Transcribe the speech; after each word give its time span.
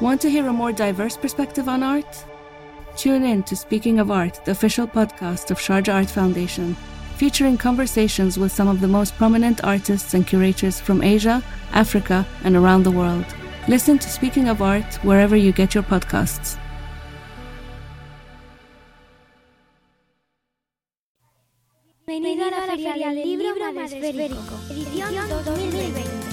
Want 0.00 0.20
to 0.20 0.30
hear 0.30 0.46
a 0.46 0.52
more 0.52 0.70
diverse 0.70 1.16
perspective 1.16 1.68
on 1.68 1.82
art? 1.82 2.24
Tune 2.96 3.24
in 3.24 3.42
to 3.42 3.56
Speaking 3.56 3.98
of 3.98 4.12
Art, 4.12 4.40
the 4.44 4.52
official 4.52 4.86
podcast 4.86 5.50
of 5.50 5.58
Sharjah 5.58 5.92
Art 5.92 6.08
Foundation, 6.08 6.76
featuring 7.16 7.58
conversations 7.58 8.38
with 8.38 8.52
some 8.52 8.68
of 8.68 8.80
the 8.80 8.86
most 8.86 9.16
prominent 9.16 9.64
artists 9.64 10.14
and 10.14 10.24
curators 10.24 10.78
from 10.78 11.02
Asia, 11.02 11.42
Africa, 11.72 12.24
and 12.44 12.54
around 12.54 12.84
the 12.84 12.92
world. 12.92 13.26
Listen 13.66 13.98
to 13.98 14.08
Speaking 14.08 14.48
of 14.48 14.62
Art 14.62 14.94
wherever 15.02 15.34
you 15.34 15.50
get 15.50 15.74
your 15.74 15.82
podcasts. 15.82 16.56
Bienvenido 22.06 22.46
a 22.46 22.66
la 22.66 22.76
Feria 22.76 23.12
del 23.12 23.24
Libro 23.24 23.72
Madresférico, 23.72 24.54
edición 24.70 25.28
2020. 25.44 26.27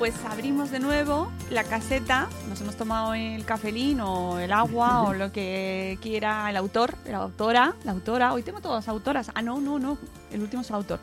Pues 0.00 0.14
abrimos 0.24 0.70
de 0.70 0.80
nuevo 0.80 1.30
la 1.50 1.62
caseta, 1.62 2.26
nos 2.48 2.58
hemos 2.62 2.74
tomado 2.74 3.12
el 3.12 3.44
cafelín 3.44 4.00
o 4.00 4.38
el 4.38 4.50
agua 4.50 5.02
o 5.06 5.12
lo 5.12 5.30
que 5.30 5.98
quiera 6.00 6.48
el 6.48 6.56
autor, 6.56 6.94
la 7.04 7.18
autora, 7.18 7.74
la 7.84 7.92
autora, 7.92 8.32
hoy 8.32 8.42
tengo 8.42 8.62
todas 8.62 8.88
autoras, 8.88 9.30
ah 9.34 9.42
no, 9.42 9.60
no, 9.60 9.78
no, 9.78 9.98
el 10.32 10.40
último 10.40 10.62
es 10.62 10.70
el 10.70 10.76
autor. 10.76 11.00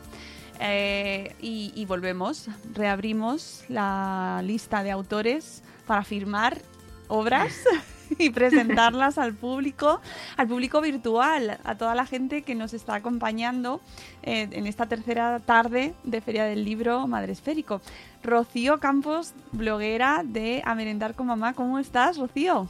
Eh, 0.58 1.32
y, 1.40 1.70
y 1.76 1.84
volvemos, 1.84 2.48
reabrimos 2.74 3.62
la 3.68 4.40
lista 4.42 4.82
de 4.82 4.90
autores 4.90 5.62
para 5.86 6.02
firmar 6.02 6.60
obras 7.06 7.54
y 8.18 8.30
presentarlas 8.30 9.18
al 9.18 9.34
público, 9.34 10.00
al 10.36 10.48
público 10.48 10.80
virtual, 10.80 11.58
a 11.64 11.74
toda 11.76 11.94
la 11.94 12.06
gente 12.06 12.42
que 12.42 12.54
nos 12.54 12.74
está 12.74 12.94
acompañando 12.96 13.80
eh, 14.22 14.48
en 14.50 14.66
esta 14.66 14.86
tercera 14.86 15.40
tarde 15.40 15.94
de 16.04 16.20
Feria 16.20 16.44
del 16.44 16.64
Libro 16.64 17.06
Madre 17.06 17.32
Esférico. 17.32 17.80
Rocío 18.22 18.78
Campos, 18.78 19.34
bloguera 19.52 20.22
de 20.24 20.62
A 20.64 20.74
Merendar 20.74 21.14
con 21.14 21.26
Mamá. 21.26 21.52
¿Cómo 21.54 21.78
estás, 21.78 22.18
Rocío? 22.18 22.68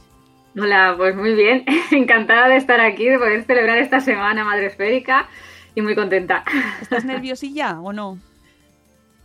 Hola, 0.57 0.95
pues 0.97 1.15
muy 1.15 1.35
bien. 1.35 1.63
Encantada 1.91 2.47
de 2.47 2.57
estar 2.57 2.79
aquí, 2.79 3.05
de 3.05 3.17
poder 3.17 3.43
celebrar 3.43 3.77
esta 3.77 3.99
semana 3.99 4.43
Madre 4.43 4.67
Esférica 4.67 5.27
y 5.75 5.81
muy 5.81 5.95
contenta. 5.95 6.43
¿Estás 6.81 7.05
nerviosilla 7.05 7.79
o 7.79 7.93
no? 7.93 8.17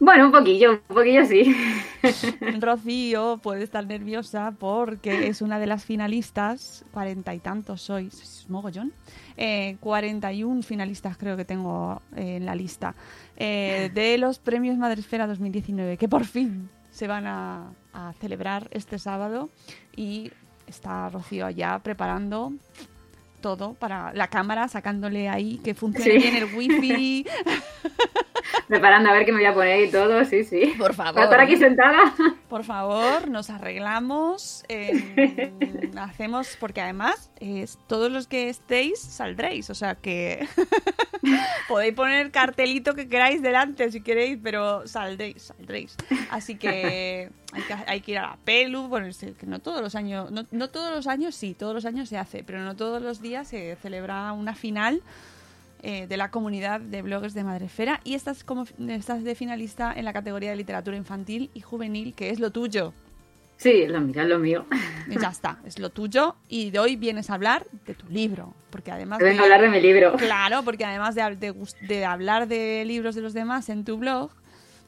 Bueno, 0.05 0.27
un 0.27 0.33
poquillo, 0.33 0.73
un 0.73 0.95
poquillo 0.95 1.25
sí. 1.25 1.57
Rocío 2.61 3.39
puede 3.43 3.63
estar 3.65 3.87
nerviosa 3.87 4.53
porque 4.59 5.29
es 5.29 5.41
una 5.41 5.59
de 5.59 5.67
las 5.67 5.83
finalistas, 5.83 6.85
cuarenta 6.93 7.35
y 7.35 7.39
tantos 7.39 7.81
sois, 7.81 8.13
es 8.21 8.51
mogollón, 8.51 8.93
eh, 9.39 9.79
41 9.81 10.63
finalistas 10.63 11.17
creo 11.17 11.39
que 11.39 11.47
tengo 11.47 12.03
eh, 12.17 12.37
en 12.37 12.45
la 12.45 12.55
lista, 12.55 12.95
eh, 13.39 13.91
de 13.95 14.19
los 14.19 14.39
premios 14.39 14.77
Madresfera 14.77 15.27
2019, 15.27 15.97
que 15.97 16.07
por 16.09 16.27
fin 16.27 16.69
se 16.91 17.07
van 17.07 17.27
a, 17.27 17.73
a 17.95 18.13
celebrar 18.21 18.69
este 18.73 18.99
sábado 18.99 19.49
y 19.97 20.31
está 20.67 21.09
Rocío 21.09 21.47
allá 21.47 21.79
preparando 21.79 22.53
todo 23.41 23.73
para 23.73 24.13
la 24.13 24.29
cámara, 24.29 24.69
sacándole 24.69 25.31
ahí 25.31 25.61
que 25.65 25.75
funcione 25.75 26.11
Sí. 26.13 26.19
bien 26.19 26.37
el 26.37 26.55
wifi. 26.55 27.27
Preparando 28.69 29.11
a 29.11 29.13
ver 29.13 29.25
qué 29.25 29.33
me 29.33 29.39
voy 29.39 29.47
a 29.47 29.55
poner 29.55 29.85
y 29.85 29.91
todo, 29.91 30.25
sí, 30.25 30.45
sí. 30.45 30.75
Por 30.79 30.95
favor. 30.95 31.15
Para 31.15 31.25
estar 31.25 31.41
aquí 31.41 31.57
sentada. 31.57 32.15
Por 32.49 32.65
favor, 32.65 33.29
nos 33.29 33.51
arreglamos, 33.51 34.65
eh, 34.69 35.53
hacemos, 35.99 36.57
porque 36.59 36.81
además 36.81 37.31
es, 37.41 37.79
todos 37.87 38.11
los 38.11 38.27
que 38.27 38.49
estéis 38.49 39.01
saldréis, 39.01 39.71
o 39.71 39.75
sea 39.75 39.97
que 39.97 40.47
podéis 41.69 41.95
poner 41.95 42.31
cartelito 42.31 42.95
que 42.95 43.09
queráis 43.09 43.43
delante 43.43 43.91
si 43.91 44.01
queréis, 44.01 44.39
pero 44.43 44.87
saldréis, 44.87 45.43
saldréis. 45.43 45.97
Así 46.31 46.57
que 46.57 47.31
hay 47.53 47.63
que, 47.63 47.75
hay 47.87 48.01
que 48.01 48.13
ir 48.13 48.19
a 48.19 48.23
la 48.23 48.39
pelu, 48.45 48.89
bueno, 48.89 49.07
es 49.07 49.19
que 49.19 49.47
no 49.47 49.59
todos 49.61 49.81
los 49.81 49.95
años, 49.95 50.31
no, 50.31 50.47
no 50.51 50.71
todos 50.71 50.95
los 50.95 51.07
años 51.07 51.35
sí, 51.35 51.55
todos 51.55 51.75
los 51.75 51.85
años 51.85 52.09
se 52.09 52.19
hace, 52.19 52.45
pero 52.45 52.61
no 52.61 52.77
todos 52.77 53.03
los 53.03 53.21
días 53.21 53.49
se 53.49 53.77
celebra 53.77 54.33
una 54.33 54.55
final 54.55 55.03
eh, 55.85 56.07
de 56.09 56.17
la 56.17 56.31
comunidad 56.31 56.81
de 56.81 57.03
bloggers 57.03 57.35
de 57.35 57.45
Madrefera 57.45 58.01
y 58.05 58.15
estás 58.15 58.43
como 58.43 58.65
estás 58.89 59.23
de 59.23 59.35
finalista 59.35 59.93
en 59.95 60.05
la 60.07 60.13
categoría 60.13 60.51
de 60.51 60.57
literatura 60.57 60.97
infantil 60.97 61.51
y 61.55 61.61
juvenil, 61.61 62.15
que 62.15 62.31
es 62.31 62.41
lo 62.41 62.51
tuyo. 62.51 62.93
Sí, 63.57 63.87
lo 63.87 64.01
mío, 64.01 64.25
lo 64.25 64.39
mío. 64.41 64.67
Y 65.09 65.19
ya 65.19 65.29
está, 65.29 65.59
es 65.65 65.79
lo 65.79 65.91
tuyo 65.91 66.35
y 66.49 66.71
de 66.71 66.79
hoy 66.81 66.97
vienes 66.97 67.31
a 67.31 67.35
hablar 67.35 67.67
de 67.87 67.95
tu 67.95 68.09
libro, 68.09 68.53
porque 68.71 68.91
además 68.91 69.21
Vengo 69.21 69.41
a 69.41 69.45
hablar 69.45 69.61
de 69.61 69.69
mi 69.69 69.81
libro. 69.81 70.15
Claro, 70.17 70.63
porque 70.65 70.85
además 70.85 71.15
de, 71.15 71.55
de 71.83 72.05
hablar 72.05 72.49
de 72.49 72.85
libros 72.85 73.15
de 73.15 73.21
los 73.23 73.33
demás 73.33 73.69
en 73.69 73.85
tu 73.85 73.97
blog, 73.97 74.31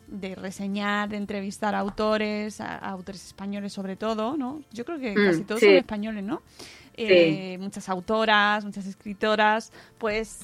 de 0.09 0.35
reseñar, 0.35 1.09
de 1.09 1.17
entrevistar 1.17 1.75
a 1.75 1.79
autores, 1.81 2.61
a, 2.61 2.75
a 2.77 2.91
autores 2.91 3.25
españoles 3.25 3.73
sobre 3.73 3.97
todo, 3.97 4.37
¿no? 4.37 4.63
Yo 4.73 4.85
creo 4.85 4.99
que 4.99 5.13
Mm, 5.17 5.27
casi 5.27 5.45
todos 5.45 5.61
sí. 5.61 5.67
son 5.67 5.75
españoles, 5.77 6.25
¿no? 6.25 6.43
Eh, 6.97 7.57
Muchas 7.61 7.89
autoras, 7.89 8.65
muchas 8.65 8.87
escritoras, 8.87 9.73
pues 9.99 10.41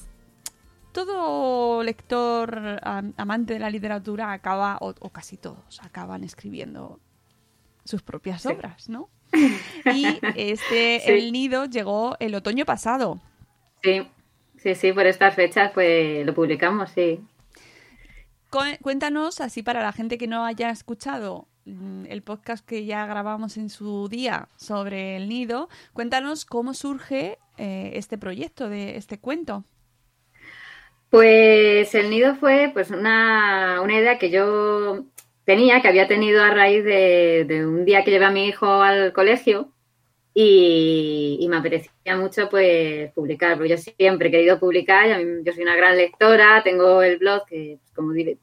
todo 0.93 1.83
lector 1.83 2.79
am- 2.83 3.13
amante 3.17 3.53
de 3.53 3.59
la 3.59 3.69
literatura 3.69 4.31
acaba, 4.31 4.77
o, 4.79 4.93
o 4.99 5.09
casi 5.09 5.35
todos, 5.37 5.81
acaban 5.83 6.23
escribiendo 6.23 6.99
sus 7.83 8.01
propias 8.01 8.41
Sí. 8.43 8.47
obras, 8.49 8.87
¿no? 8.89 9.09
Y 9.93 10.05
este, 10.35 11.01
Sí. 11.05 11.11
El 11.11 11.31
Nido 11.33 11.65
llegó 11.65 12.15
el 12.19 12.35
otoño 12.35 12.63
pasado. 12.65 13.19
Sí, 13.83 14.07
sí, 14.57 14.75
sí, 14.75 14.93
por 14.93 15.05
estas 15.05 15.35
fechas 15.35 15.71
pues 15.73 16.25
lo 16.25 16.33
publicamos, 16.33 16.91
sí. 16.91 17.19
Cu- 18.49 18.77
Cuéntanos, 18.81 19.41
así 19.41 19.63
para 19.63 19.81
la 19.81 19.91
gente 19.91 20.17
que 20.17 20.27
no 20.27 20.45
haya 20.45 20.69
escuchado 20.69 21.47
mm, 21.65 22.05
el 22.07 22.21
podcast 22.21 22.65
que 22.65 22.85
ya 22.85 23.05
grabamos 23.05 23.57
en 23.57 23.69
su 23.69 24.07
día 24.07 24.47
sobre 24.55 25.17
el 25.17 25.27
nido, 25.27 25.69
cuéntanos 25.93 26.45
cómo 26.45 26.73
surge 26.73 27.39
eh, 27.57 27.91
este 27.95 28.17
proyecto 28.17 28.69
de 28.69 28.95
este 28.97 29.19
cuento. 29.19 29.65
Pues 31.13 31.93
el 31.93 32.09
nido 32.09 32.33
fue 32.37 32.71
pues 32.73 32.89
una, 32.89 33.81
una 33.83 33.99
idea 33.99 34.17
que 34.17 34.31
yo 34.31 35.05
tenía, 35.45 35.79
que 35.79 35.87
había 35.87 36.07
tenido 36.07 36.41
a 36.41 36.49
raíz 36.49 36.83
de, 36.83 37.45
un 37.67 37.85
día 37.85 38.03
que 38.03 38.09
llevé 38.09 38.25
a 38.25 38.31
mi 38.31 38.47
hijo 38.47 38.65
al 38.81 39.13
colegio 39.13 39.71
y, 40.33 41.45
me 41.51 41.57
apetecía 41.57 42.17
mucho 42.17 42.49
pues 42.49 43.11
publicar, 43.11 43.57
porque 43.57 43.69
yo 43.69 43.77
siempre 43.77 44.29
he 44.29 44.31
querido 44.31 44.59
publicar, 44.59 45.23
mí- 45.23 45.43
yo 45.43 45.53
soy 45.53 45.61
una 45.61 45.75
gran 45.75 45.97
lectora, 45.97 46.63
tengo 46.63 47.03
el 47.03 47.19
blog 47.19 47.45
que, 47.45 47.77
pues, 47.79 47.91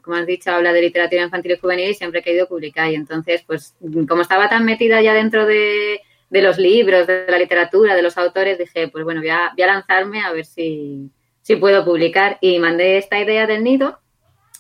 como, 0.05 0.15
has 0.15 0.27
dicho, 0.27 0.53
habla 0.53 0.73
de 0.73 0.83
literatura 0.83 1.25
infantil 1.25 1.51
y 1.51 1.59
juvenil 1.59 1.91
y 1.91 1.95
siempre 1.95 2.21
he 2.21 2.23
querido 2.23 2.47
publicar. 2.47 2.89
Y 2.93 2.95
entonces 2.95 3.43
pues 3.49 3.75
como 4.09 4.23
estaba 4.23 4.49
tan 4.49 4.65
metida 4.65 5.03
ya 5.03 5.13
dentro 5.13 5.45
de, 5.45 6.03
los 6.31 6.57
libros, 6.57 7.09
de 7.09 7.27
la 7.29 7.39
literatura, 7.39 7.97
de 7.97 8.03
los 8.03 8.17
autores, 8.17 8.59
dije 8.59 8.87
pues 8.87 9.03
bueno, 9.03 9.23
voy 9.23 9.31
a 9.31 9.53
lanzarme 9.57 10.21
a 10.23 10.31
ver 10.31 10.45
si, 10.45 11.11
si 11.51 11.57
puedo 11.57 11.85
publicar 11.85 12.39
y 12.41 12.61
mandé 12.61 12.97
esta 12.97 13.19
idea 13.19 13.45
del 13.49 13.65
nido 13.65 13.99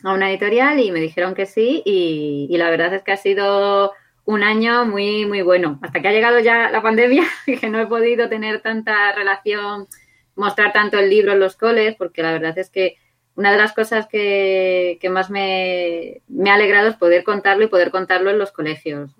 a 0.03 0.13
una 0.13 0.29
editorial 0.29 0.81
y 0.81 0.91
me 0.91 0.99
dijeron 0.99 1.37
que 1.37 1.47
sí 1.47 1.83
y, 1.85 2.49
la 2.57 2.69
verdad 2.69 2.93
es 2.93 3.05
que 3.05 3.13
ha 3.13 3.17
sido 3.17 3.93
un 4.25 4.43
año 4.43 4.85
muy 4.87 5.25
muy 5.25 5.43
bueno 5.43 5.79
hasta 5.83 6.03
que 6.03 6.09
ha 6.09 6.13
llegado 6.13 6.41
ya 6.41 6.69
la 6.69 6.83
pandemia 6.83 7.23
que 7.47 7.71
no 7.71 7.79
he 7.79 7.87
podido 7.87 8.29
tener 8.29 8.61
tanta 8.61 9.13
relación 9.13 9.87
mostrar 10.35 10.73
tanto 10.73 10.99
el 10.99 11.11
libro 11.11 11.31
en 11.31 11.39
los 11.39 11.55
coles 11.55 11.95
porque 11.95 12.25
la 12.25 12.33
verdad 12.33 12.59
es 12.59 12.71
que 12.71 12.97
una 13.37 13.53
de 13.53 13.59
las 13.59 13.73
cosas 13.73 14.09
que, 14.09 14.99
que 15.01 15.11
más 15.11 15.31
me, 15.31 16.23
me, 16.27 16.51
ha 16.51 16.55
alegrado 16.55 16.89
es 16.89 16.97
poder 16.97 17.23
contarlo 17.23 17.63
y 17.63 17.69
poder 17.69 17.93
contarlo 17.93 18.31
en 18.31 18.39
los 18.41 18.51
colegios. 18.51 19.15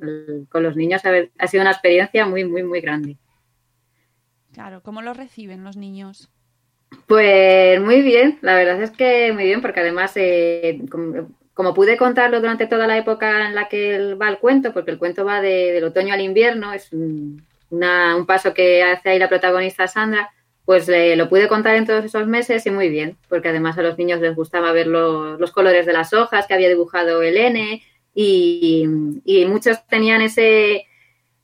con 0.49 0.65
los 0.65 0.75
niños 0.75 1.03
ha 1.05 1.47
sido 1.47 1.61
una 1.61 1.71
experiencia 1.71 2.27
muy, 2.27 2.45
muy, 2.45 2.65
muy 2.65 2.81
grande. 2.81 3.17
Claro, 4.53 4.83
¿cómo 4.83 5.03
lo 5.03 5.15
reciben 5.15 5.63
los 5.63 5.77
niños? 5.77 6.33
Pues 7.07 7.81
muy 7.81 8.03
bien, 8.03 8.39
la 8.41 8.55
verdad 8.55 8.83
es 8.83 8.91
que 8.91 9.33
muy 9.33 9.45
bien, 9.45 9.63
porque 9.63 9.81
además, 9.81 10.13
eh, 10.17 10.81
como, 11.55 11.75
pude 11.75 11.97
contarlo 11.97 12.41
durante 12.41 12.67
toda 12.67 12.87
la 12.87 12.99
época 12.99 13.47
en 13.47 13.55
la 13.55 13.69
que 13.69 14.15
va 14.15 14.29
el 14.29 14.39
cuento, 14.39 14.73
porque 14.73 14.91
el 14.93 14.99
cuento 14.99 15.25
va 15.25 15.41
del 15.41 15.83
otoño 15.85 16.15
al 16.15 16.21
invierno, 16.21 16.73
es 16.73 16.93
un, 16.93 17.45
un 17.71 18.27
paso 18.27 18.55
que 18.55 18.83
hace 18.83 19.11
ahí 19.11 19.19
la 19.19 19.29
protagonista 19.29 19.87
Sandra, 19.89 20.31
pues 20.65 20.89
lo 20.89 21.29
pude 21.29 21.49
contar 21.49 21.75
en 21.77 21.87
todos 21.87 22.05
esos 22.05 22.27
meses 22.29 22.65
y 22.67 22.71
muy 22.71 22.89
bien, 22.89 23.17
porque 23.29 23.49
además 23.49 23.77
a 23.79 23.83
los 23.83 23.99
niños 23.99 24.21
les 24.21 24.37
gustaba 24.37 24.73
ver 24.73 24.87
los 24.87 25.51
colores 25.53 25.87
de 25.87 25.93
las 25.93 26.13
hojas 26.13 26.47
que 26.47 26.55
había 26.55 26.69
dibujado 26.69 27.23
el 27.23 27.37
N 27.37 27.83
y, 28.15 28.87
y 29.25 29.47
muchos 29.47 29.85
tenían 29.89 30.23
ese, 30.23 30.87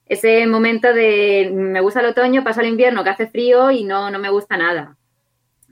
ese 0.06 0.46
momento 0.46 0.92
de 0.92 1.50
me 1.52 1.80
gusta 1.80 2.00
el 2.00 2.06
otoño, 2.06 2.44
pasa 2.44 2.60
el 2.60 2.68
invierno 2.68 3.02
que 3.02 3.10
hace 3.10 3.26
frío 3.26 3.70
y 3.72 3.84
no, 3.84 4.10
no 4.10 4.20
me 4.20 4.30
gusta 4.30 4.56
nada. 4.56 4.96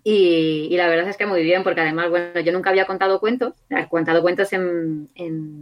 Y, 0.06 0.68
la 0.76 0.86
verdad 0.86 1.08
es 1.08 1.16
que 1.16 1.24
muy 1.24 1.42
bien, 1.42 1.62
porque 1.64 1.80
además, 1.80 2.10
bueno, 2.10 2.38
yo 2.40 2.52
nunca 2.52 2.68
había 2.68 2.86
contado 2.86 3.18
cuentos, 3.20 3.54
he 3.70 3.88
contado 3.88 4.20
cuentos 4.20 4.52
en, 4.52 5.08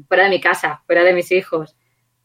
fuera 0.09 0.25
de 0.25 0.31
mi 0.31 0.41
casa, 0.41 0.83
fuera 0.85 1.05
de 1.05 1.13
mis 1.13 1.31
hijos. 1.31 1.77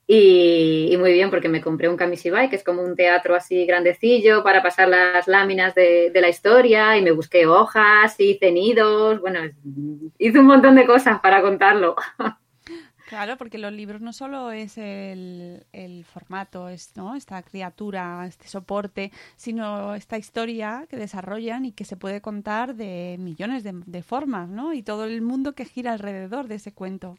Y, 0.08 0.96
muy 0.98 1.14
bien, 1.14 1.30
porque 1.30 1.48
me 1.48 1.62
compré 1.62 1.90
un 1.90 1.96
Kamishibai, 1.96 2.50
que 2.50 2.56
es 2.56 2.64
como 2.64 2.82
un 2.82 2.96
teatro 2.96 3.36
así 3.36 3.68
grandecillo 3.68 4.44
para 4.44 4.64
pasar 4.64 4.90
las 4.90 5.28
láminas 5.28 5.76
de, 5.76 6.12
la 6.16 6.30
historia, 6.30 6.98
y 6.98 7.04
me 7.04 7.12
busqué 7.12 7.46
hojas 7.46 8.20
y 8.20 8.36
cenidos, 8.40 9.22
bueno, 9.22 9.42
hice 10.18 10.40
un 10.40 10.48
montón 10.48 10.74
de 10.76 10.88
cosas 10.88 11.20
para 11.20 11.44
contarlo. 11.44 11.96
Claro, 13.08 13.38
porque 13.38 13.58
los 13.58 13.72
libros 13.72 14.02
no 14.02 14.12
solo 14.12 14.52
es 14.52 14.78
el, 14.78 15.64
formato, 16.12 16.68
es, 16.68 16.92
¿no? 16.98 17.16
esta 17.16 17.42
criatura, 17.42 18.26
este 18.28 18.50
soporte, 18.50 19.14
sino 19.38 19.96
esta 19.96 20.18
historia 20.18 20.86
que 20.90 20.98
desarrollan 20.98 21.64
y 21.64 21.72
que 21.72 21.86
se 21.86 21.96
puede 21.96 22.20
contar 22.20 22.76
de 22.76 23.16
millones 23.18 23.64
de, 23.64 24.04
formas, 24.04 24.50
¿no? 24.50 24.74
Y 24.74 24.84
todo 24.84 25.06
el 25.06 25.22
mundo 25.22 25.54
que 25.54 25.64
gira 25.64 25.94
alrededor 25.94 26.50
de 26.50 26.56
ese 26.56 26.74
cuento. 26.74 27.18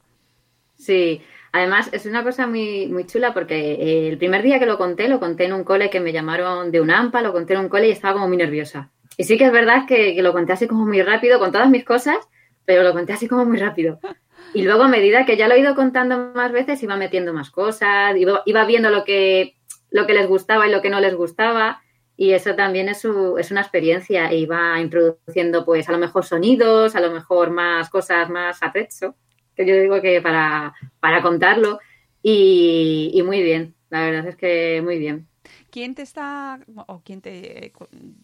Sí, 0.74 1.22
además 1.52 1.88
es 1.92 2.04
una 2.04 2.22
cosa 2.22 2.46
muy, 2.46 2.86
muy 2.88 3.06
chula 3.06 3.32
porque 3.32 3.72
eh, 3.72 4.08
el 4.10 4.18
primer 4.18 4.42
día 4.42 4.58
que 4.58 4.66
lo 4.66 4.76
conté, 4.76 5.08
lo 5.08 5.18
conté 5.18 5.46
en 5.46 5.54
un 5.54 5.64
cole 5.64 5.88
que 5.88 6.00
me 6.00 6.12
llamaron 6.12 6.70
de 6.70 6.82
un 6.82 6.90
AMPA, 6.90 7.22
lo 7.22 7.32
conté 7.32 7.54
en 7.54 7.60
un 7.60 7.70
cole 7.70 7.88
y 7.88 7.92
estaba 7.92 8.12
como 8.12 8.28
muy 8.28 8.36
nerviosa. 8.36 8.90
Y 9.16 9.24
sí 9.24 9.38
que 9.38 9.46
es 9.46 9.52
verdad 9.52 9.86
que, 9.88 10.14
que 10.14 10.22
lo 10.22 10.34
conté 10.34 10.52
así 10.52 10.66
como 10.66 10.84
muy 10.84 11.00
rápido 11.00 11.38
con 11.38 11.50
todas 11.50 11.70
mis 11.70 11.86
cosas, 11.86 12.18
pero 12.66 12.82
lo 12.82 12.92
conté 12.92 13.14
así 13.14 13.26
como 13.26 13.46
muy 13.46 13.56
rápido. 13.56 13.98
Y 14.54 14.62
luego 14.62 14.84
a 14.84 14.88
medida 14.88 15.26
que 15.26 15.36
ya 15.36 15.48
lo 15.48 15.54
he 15.54 15.60
ido 15.60 15.74
contando 15.74 16.32
más 16.34 16.52
veces, 16.52 16.82
iba 16.82 16.96
metiendo 16.96 17.32
más 17.32 17.50
cosas, 17.50 18.16
iba, 18.16 18.64
viendo 18.64 18.90
lo 18.90 19.04
que, 19.04 19.56
lo 19.90 20.06
que 20.06 20.14
les 20.14 20.26
gustaba 20.26 20.66
y 20.66 20.70
lo 20.70 20.80
que 20.80 20.90
no 20.90 21.00
les 21.00 21.14
gustaba. 21.14 21.82
Y 22.16 22.32
eso 22.32 22.54
también 22.54 22.88
es, 22.88 23.04
es 23.38 23.50
una 23.50 23.60
experiencia. 23.60 24.30
E 24.30 24.38
iba 24.38 24.80
introduciendo, 24.80 25.64
pues, 25.64 25.88
a 25.88 25.92
lo 25.92 25.98
mejor 25.98 26.24
sonidos, 26.24 26.96
a 26.96 27.00
lo 27.00 27.10
mejor 27.10 27.50
más 27.50 27.90
cosas 27.90 28.28
más 28.30 28.62
a 28.62 28.72
pecho, 28.72 29.14
que 29.54 29.66
yo 29.66 29.78
digo 29.78 30.00
que 30.00 30.20
para, 30.20 30.74
para 31.00 31.22
contarlo. 31.22 31.78
Y, 32.22 33.10
y 33.14 33.22
muy 33.22 33.42
bien, 33.42 33.74
la 33.90 34.00
verdad 34.00 34.26
es 34.26 34.36
que 34.36 34.80
muy 34.82 34.98
bien. 34.98 35.28
¿Quién 35.70 35.94
te 35.94 36.02
está, 36.02 36.60
o 36.86 37.02
quién 37.04 37.20
te, 37.20 37.72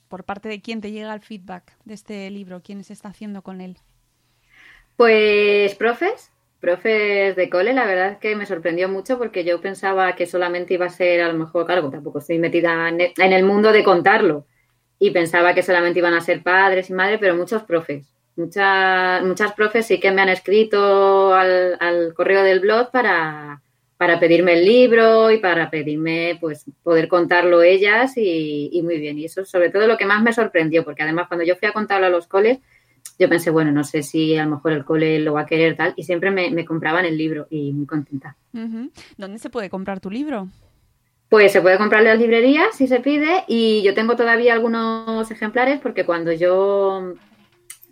por 0.08 0.24
parte 0.24 0.48
de 0.48 0.60
quién 0.60 0.80
te 0.80 0.90
llega 0.90 1.14
el 1.14 1.20
feedback 1.20 1.72
de 1.84 1.94
este 1.94 2.30
libro? 2.30 2.62
¿Quién 2.62 2.82
se 2.84 2.92
está 2.92 3.10
haciendo 3.10 3.42
con 3.42 3.60
él? 3.60 3.76
Pues 4.96 5.74
profes, 5.74 6.30
profes 6.60 7.34
de 7.34 7.50
cole, 7.50 7.72
la 7.74 7.84
verdad 7.84 8.12
es 8.12 8.18
que 8.18 8.36
me 8.36 8.46
sorprendió 8.46 8.88
mucho 8.88 9.18
porque 9.18 9.44
yo 9.44 9.60
pensaba 9.60 10.14
que 10.14 10.26
solamente 10.26 10.74
iba 10.74 10.86
a 10.86 10.90
ser, 10.90 11.20
a 11.20 11.28
lo 11.28 11.34
mejor, 11.34 11.66
claro, 11.66 11.90
tampoco 11.90 12.20
estoy 12.20 12.38
metida 12.38 12.88
en 12.88 13.32
el 13.32 13.44
mundo 13.44 13.72
de 13.72 13.82
contarlo 13.82 14.46
y 14.98 15.10
pensaba 15.10 15.54
que 15.54 15.62
solamente 15.62 15.98
iban 15.98 16.14
a 16.14 16.20
ser 16.20 16.42
padres 16.42 16.90
y 16.90 16.94
madres, 16.94 17.18
pero 17.20 17.36
muchos 17.36 17.62
profes. 17.64 18.06
Muchas, 18.36 19.22
muchas 19.24 19.52
profes 19.52 19.86
sí 19.86 20.00
que 20.00 20.10
me 20.10 20.22
han 20.22 20.28
escrito 20.28 21.34
al, 21.34 22.14
correo 22.14 22.42
del 22.42 22.60
blog 22.60 22.90
para, 22.90 23.62
para, 23.96 24.18
pedirme 24.18 24.54
el 24.54 24.64
libro 24.64 25.30
y 25.30 25.38
para 25.38 25.70
pedirme 25.70 26.38
pues 26.40 26.64
poder 26.82 27.06
contarlo 27.08 27.62
ellas 27.62 28.16
y, 28.16 28.70
y 28.72 28.82
muy 28.82 28.98
bien. 28.98 29.18
Y 29.18 29.26
eso 29.26 29.42
es 29.42 29.50
sobre 29.50 29.70
todo 29.70 29.86
lo 29.86 29.96
que 29.96 30.06
más 30.06 30.22
me 30.22 30.32
sorprendió, 30.32 30.84
porque 30.84 31.02
además 31.02 31.28
cuando 31.28 31.44
yo 31.44 31.56
fui 31.56 31.68
a 31.68 31.72
contarlo 31.72 32.06
a 32.06 32.10
los 32.10 32.26
coles, 32.26 32.58
yo 33.18 33.28
pensé, 33.28 33.50
bueno, 33.50 33.70
no 33.70 33.84
sé 33.84 34.02
si 34.02 34.36
a 34.36 34.44
lo 34.44 34.56
mejor 34.56 34.72
el 34.72 34.84
cole 34.84 35.18
lo 35.20 35.34
va 35.34 35.42
a 35.42 35.46
querer 35.46 35.76
tal, 35.76 35.94
y 35.96 36.04
siempre 36.04 36.30
me, 36.30 36.64
compraban 36.64 37.04
el 37.04 37.16
libro 37.16 37.46
y 37.50 37.72
muy 37.72 37.86
contenta. 37.86 38.36
¿Dónde 38.52 39.38
se 39.38 39.50
puede 39.50 39.70
comprar 39.70 40.00
tu 40.00 40.10
libro? 40.10 40.48
Pues 41.28 41.52
se 41.52 41.60
puede 41.60 41.78
comprar 41.78 42.02
en 42.02 42.08
las 42.08 42.18
librerías 42.18 42.76
si 42.76 42.86
se 42.86 43.00
pide 43.00 43.44
y 43.48 43.82
yo 43.82 43.94
tengo 43.94 44.14
todavía 44.14 44.52
algunos 44.52 45.30
ejemplares 45.30 45.80
porque 45.80 46.04
cuando 46.04 46.32
yo... 46.32 47.14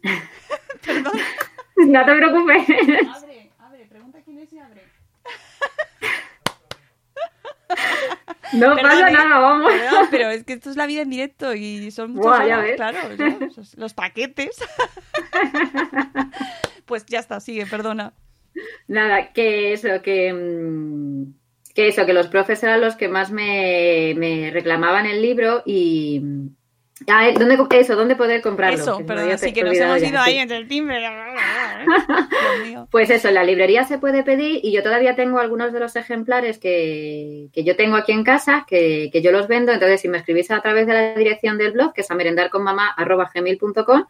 Perdón. 0.84 1.12
no 1.76 2.04
te 2.04 2.14
preocupes. 2.14 2.66
Abre, 3.16 3.50
abre, 3.58 3.86
pregunta 3.86 4.18
quién 4.24 4.38
es 4.38 4.52
y 4.52 4.58
abre. 4.58 4.82
No 8.52 8.76
pasa 8.76 9.10
nada, 9.10 9.38
vamos. 9.38 9.72
pero 10.10 10.30
es 10.30 10.44
que 10.44 10.54
esto 10.54 10.70
es 10.70 10.76
la 10.76 10.86
vida 10.86 11.02
en 11.02 11.10
directo 11.10 11.54
y 11.54 11.90
son 11.90 12.12
muchos 12.12 12.38
claro, 12.76 12.98
los 13.76 13.94
paquetes. 13.94 14.56
pues 16.86 17.06
ya 17.06 17.18
está, 17.18 17.40
sigue, 17.40 17.66
perdona. 17.66 18.12
Nada, 18.86 19.32
que 19.32 19.72
eso, 19.72 20.02
que, 20.02 20.32
mm, 20.32 21.32
que 21.74 21.88
eso, 21.88 22.04
que 22.04 22.12
los 22.12 22.28
profes 22.28 22.62
eran 22.62 22.80
los 22.80 22.96
que 22.96 23.08
más 23.08 23.30
me, 23.30 24.14
me 24.16 24.50
reclamaban 24.50 25.06
el 25.06 25.22
libro 25.22 25.62
y, 25.64 26.20
Ah, 27.08 27.30
¿dónde, 27.38 27.58
eso, 27.78 27.96
¿dónde 27.96 28.16
poder 28.16 28.42
comprarlo? 28.42 28.78
Eso, 28.78 29.00
perdón, 29.06 29.38
sí 29.38 29.52
que 29.52 29.62
nos 29.62 29.76
hemos 29.76 30.02
ido 30.02 30.18
ahí 30.20 30.38
entre 30.38 30.56
el 30.58 30.68
timbre. 30.68 31.00
pues 32.90 33.10
eso, 33.10 33.28
en 33.28 33.34
la 33.34 33.44
librería 33.44 33.84
se 33.84 33.98
puede 33.98 34.22
pedir 34.22 34.60
y 34.62 34.72
yo 34.72 34.82
todavía 34.82 35.14
tengo 35.14 35.38
algunos 35.38 35.72
de 35.72 35.80
los 35.80 35.96
ejemplares 35.96 36.58
que, 36.58 37.48
que 37.52 37.64
yo 37.64 37.76
tengo 37.76 37.96
aquí 37.96 38.12
en 38.12 38.24
casa, 38.24 38.64
que, 38.68 39.10
que, 39.12 39.22
yo 39.22 39.32
los 39.32 39.48
vendo. 39.48 39.72
Entonces, 39.72 40.00
si 40.00 40.08
me 40.08 40.18
escribís 40.18 40.50
a 40.50 40.60
través 40.60 40.86
de 40.86 40.92
la 40.94 41.14
dirección 41.14 41.58
del 41.58 41.72
blog, 41.72 41.92
que 41.92 42.02
es 42.02 42.10
amerendarconmamá.gmail.com, 42.10 44.04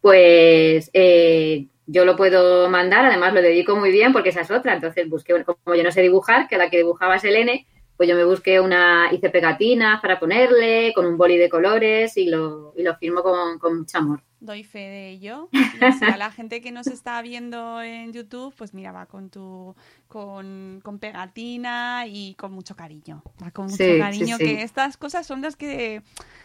pues 0.00 0.90
eh, 0.92 1.66
yo 1.86 2.04
lo 2.04 2.16
puedo 2.16 2.68
mandar. 2.68 3.06
Además, 3.06 3.32
lo 3.32 3.42
dedico 3.42 3.76
muy 3.76 3.90
bien 3.90 4.12
porque 4.12 4.30
esa 4.30 4.42
es 4.42 4.50
otra. 4.50 4.74
Entonces, 4.74 5.08
busqué, 5.08 5.44
como 5.44 5.76
yo 5.76 5.82
no 5.82 5.92
sé 5.92 6.02
dibujar, 6.02 6.48
que 6.48 6.58
la 6.58 6.70
que 6.70 6.78
dibujaba 6.78 7.16
es 7.16 7.24
Elene, 7.24 7.66
pues 7.96 8.08
yo 8.08 8.16
me 8.16 8.24
busqué 8.24 8.60
una, 8.60 9.10
hice 9.12 9.30
pegatinas 9.30 10.00
para 10.00 10.18
ponerle, 10.18 10.92
con 10.94 11.06
un 11.06 11.16
boli 11.16 11.36
de 11.36 11.48
colores 11.48 12.16
y 12.16 12.26
lo, 12.26 12.72
y 12.76 12.82
lo 12.82 12.96
firmo 12.96 13.22
con, 13.22 13.58
con 13.58 13.78
mucho 13.78 13.98
amor. 13.98 14.20
Doy 14.40 14.62
fe 14.62 14.80
de 14.80 15.08
ello. 15.08 15.48
Y 15.52 16.04
a 16.04 16.16
la 16.18 16.30
gente 16.30 16.60
que 16.60 16.70
nos 16.70 16.86
está 16.86 17.22
viendo 17.22 17.80
en 17.80 18.12
YouTube, 18.12 18.52
pues 18.56 18.74
mira, 18.74 18.92
va 18.92 19.06
con 19.06 19.30
tu, 19.30 19.74
con, 20.06 20.80
con 20.82 20.98
pegatina 20.98 22.04
y 22.06 22.34
con 22.34 22.52
mucho 22.52 22.76
cariño. 22.76 23.22
Va 23.42 23.50
con 23.52 23.66
mucho 23.66 23.84
cariño, 23.98 24.36
que 24.36 24.62
estas 24.62 24.98
cosas 24.98 25.26
son 25.26 25.40
las 25.40 25.56
que 25.56 26.02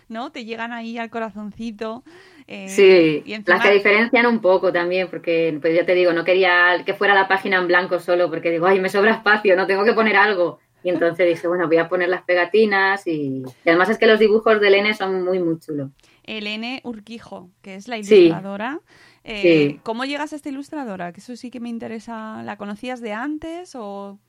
¿no? 0.07 0.31
te 0.31 0.45
llegan 0.45 0.71
ahí 0.71 0.97
al 0.97 1.09
corazoncito. 1.09 2.03
Eh, 2.47 2.69
sí, 2.69 3.23
las 3.45 3.61
que 3.61 3.73
diferencian 3.73 4.25
un 4.27 4.39
poco 4.39 4.71
también, 4.71 5.09
porque 5.09 5.57
pues 5.59 5.75
ya 5.75 5.85
te 5.85 5.93
digo, 5.93 6.13
no 6.13 6.23
quería 6.23 6.83
que 6.85 6.93
fuera 6.93 7.13
la 7.13 7.27
página 7.27 7.57
en 7.57 7.67
blanco 7.67 7.99
solo, 7.99 8.29
porque 8.29 8.49
digo, 8.49 8.65
ay, 8.65 8.79
me 8.79 8.89
sobra 8.89 9.11
espacio, 9.11 9.57
no 9.57 9.67
tengo 9.67 9.83
que 9.83 9.93
poner 9.93 10.15
algo. 10.15 10.59
Y 10.83 10.89
entonces 10.89 11.27
dije, 11.27 11.47
bueno, 11.47 11.67
voy 11.67 11.77
a 11.77 11.89
poner 11.89 12.09
las 12.09 12.23
pegatinas 12.23 13.05
y, 13.05 13.43
además 13.65 13.89
es 13.89 13.97
que 13.97 14.07
los 14.07 14.19
dibujos 14.19 14.59
de 14.59 14.69
Lene 14.69 14.93
son 14.93 15.23
muy, 15.23 15.39
muy 15.39 15.59
chulos. 15.59 15.91
Elene 16.23 16.81
Urquijo, 16.83 17.49
que 17.61 17.75
es 17.75 17.87
la 17.87 17.97
ilustradora. 17.97 18.79
Eh, 19.23 19.79
¿Cómo 19.83 20.05
llegas 20.05 20.31
a 20.31 20.35
esta 20.35 20.49
ilustradora? 20.49 21.11
Que 21.11 21.19
eso 21.19 21.35
sí 21.35 21.49
que 21.49 21.59
me 21.59 21.69
interesa. 21.69 22.43
¿La 22.43 22.57
conocías 22.57 23.01
de 23.01 23.13
antes 23.13 23.75
o...? 23.75 24.19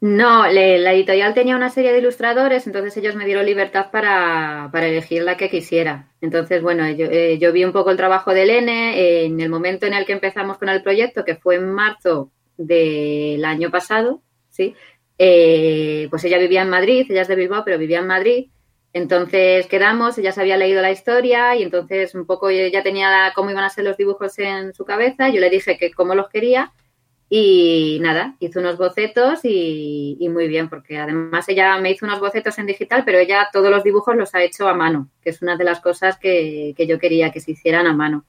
No, 0.00 0.46
la 0.46 0.92
editorial 0.92 1.32
tenía 1.32 1.56
una 1.56 1.70
serie 1.70 1.90
de 1.90 2.00
ilustradores, 2.00 2.66
entonces 2.66 2.94
ellos 2.98 3.14
me 3.14 3.24
dieron 3.24 3.46
libertad 3.46 3.86
para, 3.90 4.70
elegir 4.74 5.22
la 5.22 5.38
que 5.38 5.48
quisiera. 5.48 6.10
Entonces, 6.20 6.60
bueno, 6.60 6.86
yo, 6.90 7.06
eh, 7.06 7.38
yo, 7.38 7.52
vi 7.52 7.64
un 7.64 7.72
poco 7.72 7.90
el 7.90 7.96
trabajo 7.96 8.34
de 8.34 8.42
Elene 8.42 9.24
en 9.24 9.40
el 9.40 9.48
momento 9.48 9.86
en 9.86 9.94
el 9.94 10.04
que 10.04 10.12
empezamos 10.12 10.58
con 10.58 10.68
el 10.68 10.82
proyecto, 10.82 11.24
que 11.24 11.36
fue 11.36 11.54
en 11.54 11.70
marzo 11.70 12.30
del 12.58 13.42
año 13.46 13.70
pasado, 13.70 14.20
¿sí? 14.50 14.74
Eh, 15.18 16.08
pues 16.10 16.24
ella 16.24 16.38
vivía 16.38 16.62
en 16.62 16.70
Madrid, 16.70 17.06
ella 17.08 17.22
es 17.22 17.28
de 17.28 17.36
Bilbao, 17.36 17.62
pero 17.64 17.78
vivía 17.78 18.00
en 18.00 18.06
Madrid. 18.06 18.46
Entonces 18.92 19.66
quedamos, 19.66 20.18
ella 20.18 20.32
se 20.32 20.40
había 20.40 20.56
leído 20.56 20.80
la 20.80 20.92
historia 20.92 21.56
y 21.56 21.62
entonces 21.64 22.14
un 22.14 22.26
poco 22.26 22.48
ella 22.48 22.82
tenía 22.82 23.32
cómo 23.34 23.50
iban 23.50 23.64
a 23.64 23.70
ser 23.70 23.84
los 23.84 23.96
dibujos 23.96 24.38
en 24.38 24.72
su 24.72 24.84
cabeza. 24.84 25.28
Yo 25.30 25.40
le 25.40 25.50
dije 25.50 25.76
que 25.76 25.90
cómo 25.90 26.14
los 26.14 26.28
quería 26.28 26.72
y 27.28 27.98
nada, 28.00 28.36
hizo 28.38 28.60
unos 28.60 28.78
bocetos 28.78 29.40
y, 29.42 30.16
muy 30.30 30.46
bien, 30.46 30.68
porque 30.68 30.98
además 30.98 31.48
ella 31.48 31.76
me 31.78 31.90
hizo 31.90 32.06
unos 32.06 32.20
bocetos 32.20 32.56
en 32.58 32.66
digital, 32.66 33.02
pero 33.04 33.18
ella 33.18 33.48
todos 33.52 33.70
los 33.70 33.82
dibujos 33.82 34.14
los 34.14 34.34
ha 34.34 34.42
hecho 34.44 34.68
a 34.68 34.74
mano, 34.74 35.08
que 35.20 35.30
es 35.30 35.42
una 35.42 35.56
de 35.56 35.64
las 35.64 35.80
cosas 35.80 36.18
que, 36.18 36.74
que 36.76 36.86
yo 36.86 36.98
quería 37.00 37.32
que 37.32 37.40
se 37.40 37.52
hicieran 37.52 37.88
a 37.88 37.92
mano. 37.92 38.24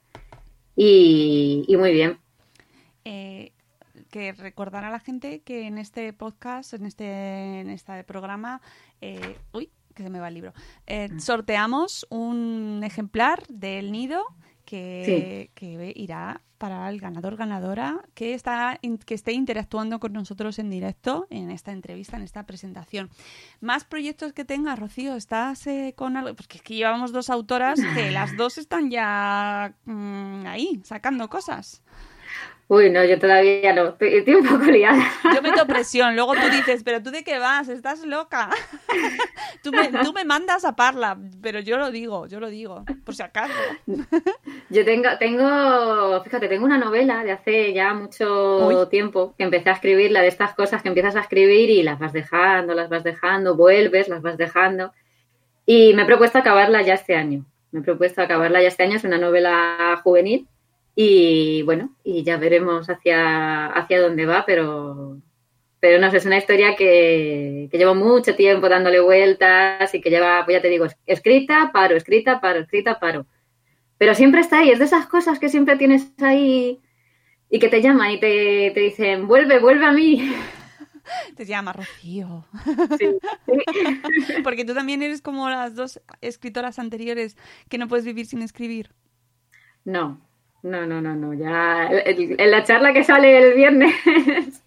y, 0.76 1.76
muy 1.78 1.94
bien. 1.94 2.18
Eh, 3.04 3.52
que 4.16 4.32
recordar 4.32 4.86
a 4.86 4.90
la 4.90 5.02
gente 5.02 5.42
que 5.42 5.68
en 5.68 5.78
este 5.78 6.14
podcast, 6.14 6.74
en 6.74 6.86
este, 6.86 7.60
en 7.60 7.70
este 7.70 8.02
programa, 8.06 8.62
eh, 9.02 9.38
uy, 9.52 9.70
que 9.94 10.04
se 10.04 10.10
me 10.10 10.22
va 10.22 10.30
el 10.30 10.36
libro, 10.36 10.54
eh, 10.88 11.10
sorteamos 11.20 12.08
un 12.10 12.80
ejemplar 12.86 13.46
del 13.50 13.92
nido 13.92 14.24
que, 14.64 15.52
que 15.54 15.92
irá 15.98 16.40
para 16.58 16.90
el 16.90 17.02
ganador 17.02 17.36
ganadora 17.36 18.06
que 18.14 18.34
está 18.34 18.80
que 19.06 19.14
esté 19.14 19.34
interactuando 19.34 20.00
con 20.00 20.14
nosotros 20.14 20.60
en 20.60 20.70
directo 20.70 21.28
en 21.30 21.52
esta 21.52 21.74
entrevista, 21.74 22.16
en 22.16 22.24
esta 22.24 22.46
presentación. 22.46 23.10
Más 23.60 23.84
proyectos 23.84 24.32
que 24.32 24.46
tengas, 24.46 24.80
Rocío, 24.80 25.18
¿estás 25.18 25.68
eh, 25.68 25.94
con 25.94 26.16
algo? 26.16 26.34
Pues 26.36 26.48
que 26.48 26.60
es 26.60 26.64
que 26.64 26.76
llevamos 26.76 27.12
dos 27.12 27.30
autoras 27.30 27.82
que 27.96 28.12
las 28.12 28.38
dos 28.38 28.58
están 28.58 28.90
ya 28.90 29.76
mm, 29.84 30.46
ahí, 30.48 30.80
sacando 30.86 31.30
cosas. 31.30 31.84
Uy, 32.68 32.90
no, 32.90 33.06
yo 33.06 33.20
todavía 33.20 33.74
no. 33.74 33.90
Estoy, 33.90 34.16
estoy 34.16 34.36
un 34.36 34.48
poco 34.48 34.64
liada. 34.66 35.04
Yo 35.36 35.42
meto 35.44 35.66
presión. 35.68 36.16
Luego 36.16 36.34
tú 36.34 36.50
dices, 36.52 36.82
pero 36.84 37.02
tú 37.02 37.12
de 37.12 37.24
qué 37.24 37.38
vas, 37.38 37.70
estás 37.70 38.04
loca. 38.04 38.50
tú, 39.64 39.72
me, 39.72 39.90
tú 40.04 40.14
me 40.14 40.26
mandas 40.26 40.66
a 40.66 40.76
Parla, 40.76 41.16
pero 41.44 41.60
yo 41.60 41.78
lo 41.78 41.92
digo, 41.92 42.26
yo 42.26 42.40
lo 42.40 42.50
digo, 42.50 42.84
por 43.04 43.16
si 43.16 43.22
acaso. 43.22 43.54
Yo 44.70 44.84
tengo, 44.84 45.10
tengo, 45.20 46.24
fíjate, 46.24 46.48
tengo 46.48 46.66
una 46.66 46.80
novela 46.80 47.24
de 47.24 47.32
hace 47.32 47.72
ya 47.72 47.94
mucho 47.94 48.68
Uy. 48.68 48.90
tiempo 48.90 49.36
que 49.38 49.44
empecé 49.44 49.70
a 49.70 49.74
escribirla 49.74 50.22
de 50.22 50.28
estas 50.28 50.56
cosas 50.56 50.82
que 50.82 50.88
empiezas 50.88 51.16
a 51.16 51.22
escribir 51.22 51.70
y 51.70 51.84
las 51.84 52.00
vas 52.00 52.14
dejando, 52.14 52.74
las 52.74 52.90
vas 52.90 53.04
dejando, 53.04 53.56
vuelves, 53.56 54.10
las 54.10 54.22
vas 54.24 54.38
dejando. 54.38 54.92
Y 55.68 55.94
me 55.94 56.02
he 56.02 56.06
propuesto 56.06 56.40
acabarla 56.40 56.82
ya 56.82 56.96
este 56.96 57.16
año. 57.16 57.46
Me 57.72 57.82
he 57.82 57.84
propuesto 57.84 58.22
acabarla 58.22 58.62
ya 58.62 58.70
este 58.70 58.84
año. 58.84 58.98
Es 58.98 59.04
una 59.04 59.20
novela 59.20 60.02
juvenil 60.04 60.48
y 60.96 61.62
bueno, 61.64 61.94
y 62.04 62.24
ya 62.24 62.38
veremos 62.38 62.90
hacia, 62.90 63.68
hacia 63.68 64.02
dónde 64.02 64.26
va, 64.26 64.46
pero, 64.46 65.20
pero 65.82 66.00
no 66.00 66.10
sé, 66.10 66.18
es 66.18 66.26
una 66.26 66.38
historia 66.38 66.76
que, 66.78 67.68
que 67.70 67.78
llevo 67.78 67.96
mucho 67.96 68.36
tiempo 68.36 68.70
dándole 68.70 69.02
vueltas 69.02 69.94
y 69.94 70.02
que 70.02 70.10
lleva, 70.10 70.46
pues 70.46 70.56
ya 70.56 70.62
te 70.62 70.70
digo, 70.70 70.88
escrita, 71.06 71.72
paro, 71.74 71.98
escrita, 71.98 72.40
paro, 72.40 72.62
escrita, 72.62 72.98
paro. 73.00 73.28
Pero 73.98 74.16
siempre 74.16 74.40
está 74.42 74.60
ahí, 74.60 74.72
es 74.72 74.80
de 74.80 74.86
esas 74.86 75.06
cosas 75.08 75.38
que 75.38 75.50
siempre 75.50 75.76
tienes 75.76 76.14
ahí 76.22 76.80
y 77.50 77.60
que 77.60 77.68
te 77.68 77.82
llaman 77.82 78.12
y 78.12 78.20
te, 78.20 78.72
te 78.74 78.80
dicen, 78.80 79.28
vuelve, 79.28 79.60
vuelve 79.60 79.86
a 79.86 79.92
mí. 79.92 80.34
Te 81.36 81.46
llama 81.46 81.72
Rocío. 81.72 82.46
Sí, 82.98 83.06
sí. 83.38 84.42
Porque 84.44 84.66
tú 84.66 84.74
también 84.74 85.04
eres 85.04 85.22
como 85.22 85.48
las 85.50 85.76
dos 85.76 86.02
escritoras 86.22 86.80
anteriores 86.80 87.38
que 87.70 87.78
no 87.78 87.88
puedes 87.88 88.06
vivir 88.06 88.26
sin 88.26 88.42
escribir. 88.42 88.92
No, 89.84 90.20
no, 90.66 90.86
no, 90.88 91.00
no, 91.00 91.16
no. 91.16 91.34
Ya 91.34 91.90
en 91.92 92.52
la 92.52 92.64
charla 92.64 92.92
que 92.92 93.04
sale 93.04 93.38
el 93.38 93.54
viernes. 93.54 93.94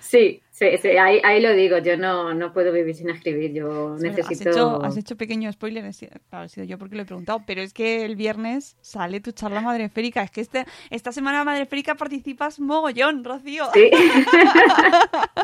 sí, 0.00 0.42
sí, 0.70 0.78
sí, 0.80 0.88
ahí, 0.96 1.20
ahí 1.24 1.40
lo 1.40 1.52
digo. 1.54 1.78
Yo 1.78 1.96
no, 1.96 2.32
no 2.34 2.52
puedo 2.52 2.72
vivir 2.72 2.94
sin 2.94 3.10
escribir. 3.10 3.52
Yo 3.52 3.96
necesito. 3.98 4.50
Has 4.50 4.56
hecho, 4.56 4.82
has 4.84 4.96
hecho 4.96 5.16
pequeño 5.16 5.50
spoiler, 5.52 5.90
claro, 6.30 6.44
he 6.44 6.48
sido 6.48 6.64
yo 6.64 6.78
porque 6.78 6.96
lo 6.96 7.02
he 7.02 7.06
preguntado, 7.06 7.42
pero 7.46 7.62
es 7.62 7.72
que 7.72 8.04
el 8.04 8.16
viernes 8.16 8.76
sale 8.80 9.20
tu 9.20 9.32
charla 9.32 9.60
madreférica. 9.60 10.22
Es 10.22 10.30
que 10.30 10.40
este, 10.40 10.66
esta 10.90 11.12
semana 11.12 11.44
madreférica 11.44 11.94
participas 11.96 12.60
mogollón, 12.60 13.24
Rocío. 13.24 13.66
Sí. 13.74 13.90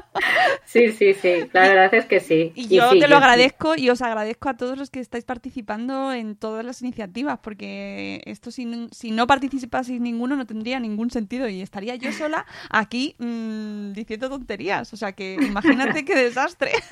sí, 0.65 0.93
sí, 0.93 1.15
sí. 1.15 1.49
La 1.53 1.69
verdad 1.69 1.95
es 1.95 2.07
que 2.07 2.21
sí. 2.21 2.53
Y 2.55 2.69
yo 2.69 2.91
sí, 2.91 3.01
te 3.01 3.09
lo 3.09 3.17
agradezco 3.17 3.75
y 3.77 3.91
os 3.91 4.03
agradezco 4.03 4.49
a 4.49 4.57
todos 4.57 4.79
los 4.79 4.91
que 4.91 5.01
estáis 5.01 5.25
participando 5.25 6.13
en 6.13 6.37
todas 6.37 6.65
las 6.65 6.83
iniciativas, 6.83 7.39
porque 7.43 8.23
esto 8.27 8.51
si, 8.51 8.65
no- 8.65 8.89
si 8.91 9.11
no 9.11 9.27
participaseis 9.27 10.01
ninguno 10.01 10.37
no 10.37 10.47
tendría 10.47 10.81
ningún 10.81 11.11
sentido 11.11 11.49
y 11.49 11.61
estaría 11.63 11.95
yo 11.97 12.13
sola 12.13 12.47
aquí 12.71 13.15
mm, 13.19 13.93
diciendo 13.93 14.29
tonterías. 14.29 14.93
O 14.93 14.97
sea 14.97 15.08
que 15.13 15.35
imagínate 15.35 16.05
qué 16.05 16.15
desastre. 16.15 16.71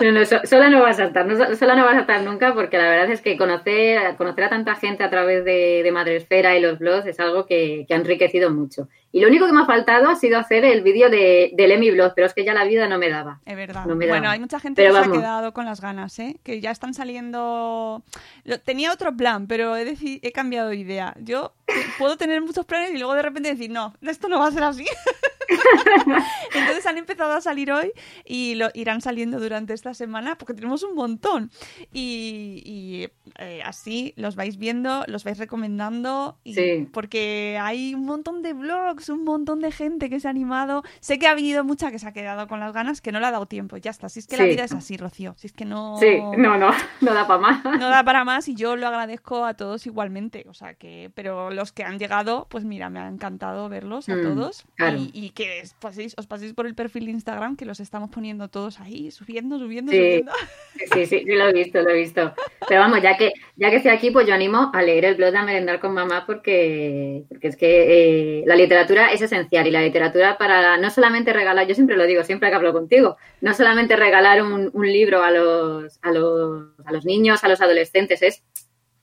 No, 0.00 0.10
no, 0.12 0.24
so- 0.24 0.40
sola 0.44 0.70
no 0.70 0.80
vas 0.80 0.98
a 1.00 1.04
estar, 1.04 1.26
no, 1.26 1.36
so- 1.36 1.54
sola 1.56 1.74
no 1.74 1.84
vas 1.84 1.96
a 1.96 2.00
estar 2.00 2.22
nunca 2.22 2.54
porque 2.54 2.78
la 2.78 2.88
verdad 2.88 3.10
es 3.10 3.20
que 3.20 3.36
conocer, 3.36 4.16
conocer 4.16 4.44
a 4.44 4.48
tanta 4.48 4.74
gente 4.76 5.02
a 5.04 5.10
través 5.10 5.44
de, 5.44 5.82
de 5.82 5.92
Madresfera 5.92 6.56
y 6.56 6.60
los 6.62 6.78
blogs 6.78 7.04
es 7.06 7.18
algo 7.20 7.46
que, 7.46 7.84
que 7.86 7.92
ha 7.92 7.96
enriquecido 7.98 8.50
mucho. 8.50 8.88
Y 9.10 9.20
lo 9.20 9.28
único 9.28 9.44
que 9.46 9.52
me 9.52 9.62
ha 9.62 9.66
faltado 9.66 10.08
ha 10.08 10.14
sido 10.14 10.38
hacer 10.38 10.64
el 10.64 10.82
vídeo 10.82 11.10
de, 11.10 11.50
del 11.54 11.72
Emi 11.72 11.90
Blog, 11.90 12.12
pero 12.14 12.26
es 12.26 12.32
que 12.32 12.44
ya 12.44 12.54
la 12.54 12.64
vida 12.64 12.86
no 12.88 12.96
me 12.98 13.10
daba. 13.10 13.40
Es 13.44 13.56
verdad. 13.56 13.84
No 13.84 13.94
me 13.94 14.06
da. 14.06 14.12
bueno, 14.12 14.30
hay 14.30 14.38
mucha 14.40 14.58
gente 14.60 14.80
Pero 14.82 14.94
que 14.94 14.96
se 14.96 15.00
vamos. 15.02 15.18
ha 15.18 15.20
quedado 15.20 15.52
con 15.52 15.66
las 15.66 15.80
ganas, 15.80 16.18
¿eh? 16.18 16.38
Que 16.42 16.60
ya 16.60 16.70
están 16.70 16.94
saliendo... 16.94 18.02
Lo- 18.44 18.60
Tenía 18.60 18.92
otro 18.92 19.14
plan, 19.16 19.46
pero 19.46 19.76
he, 19.76 19.94
he 20.22 20.32
cambiado 20.32 20.70
de 20.70 20.76
idea. 20.76 21.14
Yo 21.20 21.52
eh, 21.66 21.72
puedo 21.98 22.16
tener 22.16 22.40
muchos 22.40 22.64
planes 22.64 22.92
y 22.94 22.98
luego 22.98 23.14
de 23.14 23.22
repente 23.22 23.50
decir, 23.50 23.70
no, 23.70 23.94
esto 24.00 24.28
no 24.28 24.38
va 24.38 24.46
a 24.46 24.52
ser 24.52 24.62
así. 24.62 24.86
Entonces 26.54 26.86
han 26.86 26.98
empezado 26.98 27.32
a 27.32 27.40
salir 27.40 27.72
hoy 27.72 27.92
y 28.24 28.54
lo 28.54 28.68
irán 28.74 29.00
saliendo 29.00 29.40
durante 29.40 29.72
esta 29.74 29.94
semana 29.94 30.36
porque 30.36 30.54
tenemos 30.54 30.82
un 30.82 30.94
montón. 30.94 31.50
Y, 31.92 32.62
y, 32.64 33.08
eh, 33.38 33.62
así 33.64 34.12
los 34.16 34.36
vais 34.36 34.56
viendo, 34.58 35.04
los 35.06 35.24
vais 35.24 35.38
recomendando. 35.38 36.38
Y 36.44 36.54
Sí. 36.54 36.88
Porque 36.92 37.58
hay 37.60 37.94
un 37.94 38.04
montón 38.04 38.42
de 38.42 38.52
blogs, 38.52 39.08
un 39.08 39.24
montón 39.24 39.60
de 39.60 39.72
gente 39.72 40.10
que 40.10 40.20
se 40.20 40.28
ha 40.28 40.30
animado. 40.30 40.82
Sé 41.00 41.18
que 41.18 41.26
ha 41.26 41.30
habido 41.32 41.64
mucha 41.64 41.90
que 41.90 41.98
se 41.98 42.06
ha 42.06 42.12
quedado 42.12 42.46
con 42.46 42.60
las 42.60 42.72
ganas, 42.72 43.00
que 43.00 43.10
no 43.12 43.20
le 43.20 43.26
ha 43.26 43.30
dado 43.30 43.46
tiempo. 43.46 43.76
Ya 43.78 43.90
está. 43.90 44.08
Si 44.08 44.18
es 44.20 44.26
que 44.26 44.36
la 44.36 44.44
Sí. 44.44 44.50
vida 44.50 44.64
es 44.64 44.72
así, 44.72 44.96
Rocío. 44.96 45.34
Si 45.38 45.46
es 45.46 45.52
que 45.52 45.64
no. 45.64 45.96
Sí, 45.98 46.18
no, 46.36 46.56
no, 46.58 46.70
no 47.00 47.14
da 47.14 47.26
para 47.26 47.40
más. 47.40 47.64
no 47.64 47.88
da 47.88 48.04
para 48.04 48.24
más 48.24 48.48
y 48.48 48.54
yo 48.54 48.76
lo 48.76 48.86
agradezco 48.86 49.44
a 49.44 49.54
todos 49.54 49.86
igualmente. 49.86 50.44
O 50.48 50.54
sea 50.54 50.74
que, 50.74 51.10
pero 51.14 51.50
los 51.50 51.72
que 51.72 51.84
han 51.84 51.98
llegado, 51.98 52.46
pues 52.50 52.64
mira, 52.64 52.90
me 52.90 53.00
ha 53.00 53.08
encantado 53.08 53.68
verlos 53.68 54.08
a 54.08 54.14
Mm, 54.16 54.22
todos. 54.22 54.64
claro. 54.76 54.98
Y, 54.98 55.10
y 55.14 55.30
que 55.30 55.41
os 55.62 55.74
paséis, 55.74 56.14
os 56.18 56.26
paséis 56.26 56.52
por 56.54 56.66
el 56.66 56.74
perfil 56.74 57.06
de 57.06 57.12
Instagram, 57.12 57.56
que 57.56 57.64
los 57.64 57.80
estamos 57.80 58.10
poniendo 58.10 58.48
todos 58.48 58.80
ahí, 58.80 59.10
subiendo, 59.10 59.58
subiendo, 59.58 59.92
Sí. 59.92 59.98
subiendo. 59.98 60.32
Sí, 60.76 61.06
sí, 61.06 61.06
sí, 61.06 61.24
lo 61.26 61.48
he 61.48 61.52
visto, 61.52 61.82
lo 61.82 61.90
he 61.90 61.94
visto. 61.98 62.34
Pero 62.68 62.80
vamos, 62.80 63.02
ya 63.02 63.16
que, 63.16 63.32
ya 63.56 63.70
que 63.70 63.76
estoy 63.76 63.90
aquí, 63.92 64.10
pues 64.10 64.26
yo 64.26 64.34
animo 64.34 64.70
a 64.74 64.82
leer 64.82 65.04
el 65.04 65.14
blog 65.16 65.32
de 65.32 65.38
A 65.38 65.42
Merendar 65.44 65.80
con 65.80 65.94
Mamá 65.94 66.24
porque, 66.26 67.24
porque 67.28 67.48
es 67.48 67.56
que 67.56 68.40
eh, 68.40 68.44
la 68.46 68.56
literatura 68.56 69.12
es 69.12 69.22
esencial 69.22 69.66
y 69.66 69.70
la 69.70 69.82
literatura 69.82 70.36
para 70.38 70.76
no 70.78 70.90
solamente 70.90 71.32
regalar, 71.32 71.66
yo 71.66 71.74
siempre 71.74 71.96
lo 71.96 72.06
digo, 72.06 72.24
siempre 72.24 72.48
que 72.50 72.54
hablo 72.56 72.72
contigo, 72.72 73.16
no 73.40 73.54
solamente 73.54 73.96
regalar 73.96 74.42
un, 74.42 74.70
un 74.72 74.86
libro 74.86 75.22
a 75.22 75.30
los, 75.30 75.98
a, 76.02 76.10
los, 76.12 76.66
a 76.84 76.92
los 76.92 77.04
niños, 77.04 77.42
a 77.44 77.48
los 77.48 77.60
adolescentes, 77.60 78.22
es 78.22 78.42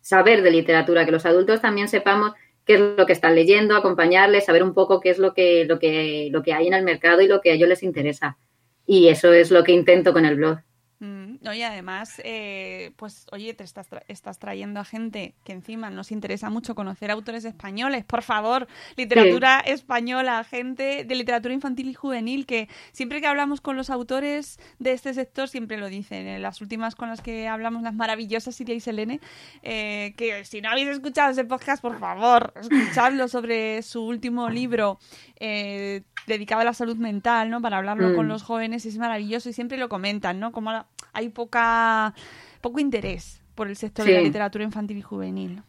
saber 0.01 0.41
de 0.41 0.51
literatura, 0.51 1.05
que 1.05 1.11
los 1.11 1.25
adultos 1.25 1.61
también 1.61 1.87
sepamos 1.87 2.33
qué 2.69 2.75
es 2.75 2.81
lo 2.97 3.07
que 3.07 3.13
están 3.13 3.33
leyendo, 3.33 3.75
acompañarles, 3.75 4.45
saber 4.45 4.61
un 4.61 4.75
poco 4.75 4.99
qué 4.99 5.09
es 5.09 5.17
lo 5.17 5.33
que, 5.33 5.65
lo 5.65 5.79
que, 5.79 6.29
lo 6.31 6.43
que 6.43 6.53
hay 6.53 6.67
en 6.67 6.75
el 6.75 6.83
mercado 6.83 7.19
y 7.19 7.27
lo 7.27 7.41
que 7.41 7.49
a 7.49 7.53
ellos 7.55 7.67
les 7.67 7.81
interesa. 7.81 8.37
Y 8.85 9.07
eso 9.07 9.33
es 9.33 9.49
lo 9.49 9.63
que 9.63 9.71
intento 9.71 10.13
con 10.13 10.23
el 10.23 10.35
blog. 10.35 10.59
Mm, 11.01 11.37
no, 11.41 11.53
y 11.53 11.61
además, 11.63 12.21
eh, 12.25 12.91
pues 12.97 13.25
oye, 13.31 13.53
te 13.53 13.63
estás, 13.63 13.89
tra- 13.89 14.03
estás 14.09 14.37
trayendo 14.37 14.81
a 14.81 14.83
gente 14.85 15.33
que 15.45 15.53
encima 15.53 15.89
nos 15.89 16.11
interesa 16.11 16.49
mucho 16.49 16.75
conocer 16.75 17.09
autores 17.09 17.45
españoles, 17.45 18.03
por 18.03 18.21
favor, 18.21 18.67
literatura 18.97 19.59
española, 19.61 20.43
gente 20.43 21.05
de 21.05 21.15
literatura 21.15 21.53
infantil 21.53 21.87
y 21.89 21.93
juvenil, 21.93 22.45
que 22.45 22.67
siempre 22.91 23.21
que 23.21 23.27
hablamos 23.27 23.61
con 23.61 23.77
los 23.77 23.89
autores 23.89 24.59
de 24.79 24.91
este 24.91 25.13
sector, 25.13 25.47
siempre 25.47 25.77
lo 25.77 25.87
dicen, 25.87 26.27
en 26.27 26.41
las 26.41 26.59
últimas 26.59 26.95
con 26.95 27.07
las 27.07 27.21
que 27.21 27.47
hablamos, 27.47 27.81
las 27.81 27.93
maravillosas 27.95 28.53
Siria 28.55 28.75
y 28.75 28.81
Selene, 28.81 29.21
eh, 29.63 30.13
que 30.17 30.43
si 30.43 30.59
no 30.59 30.69
habéis 30.69 30.89
escuchado 30.89 31.31
ese 31.31 31.45
podcast, 31.45 31.81
por 31.81 31.97
favor, 31.97 32.53
escuchadlo 32.59 33.29
sobre 33.29 33.81
su 33.83 34.03
último 34.05 34.49
libro. 34.49 34.99
eh, 35.41 36.01
dedicado 36.27 36.59
a 36.59 36.65
la 36.65 36.73
salud 36.73 36.97
mental, 36.97 37.49
¿no? 37.49 37.61
Para 37.61 37.77
hablarlo 37.77 38.09
Mm. 38.09 38.15
con 38.15 38.27
los 38.27 38.43
jóvenes 38.43 38.85
es 38.85 38.97
maravilloso 38.97 39.47
y 39.47 39.53
siempre 39.53 39.77
lo 39.77 39.87
comentan, 39.87 40.37
¿no? 40.37 40.51
Como 40.51 40.73
la- 40.73 40.85
hay 41.19 41.29
poca 41.29 42.13
poco 42.61 42.79
interés 42.79 43.41
por 43.55 43.67
el 43.67 43.75
sector 43.75 44.05
de 44.05 44.13
la 44.13 44.21
literatura 44.21 44.63
infantil 44.63 44.97
y 44.97 45.01
juvenil. 45.01 45.61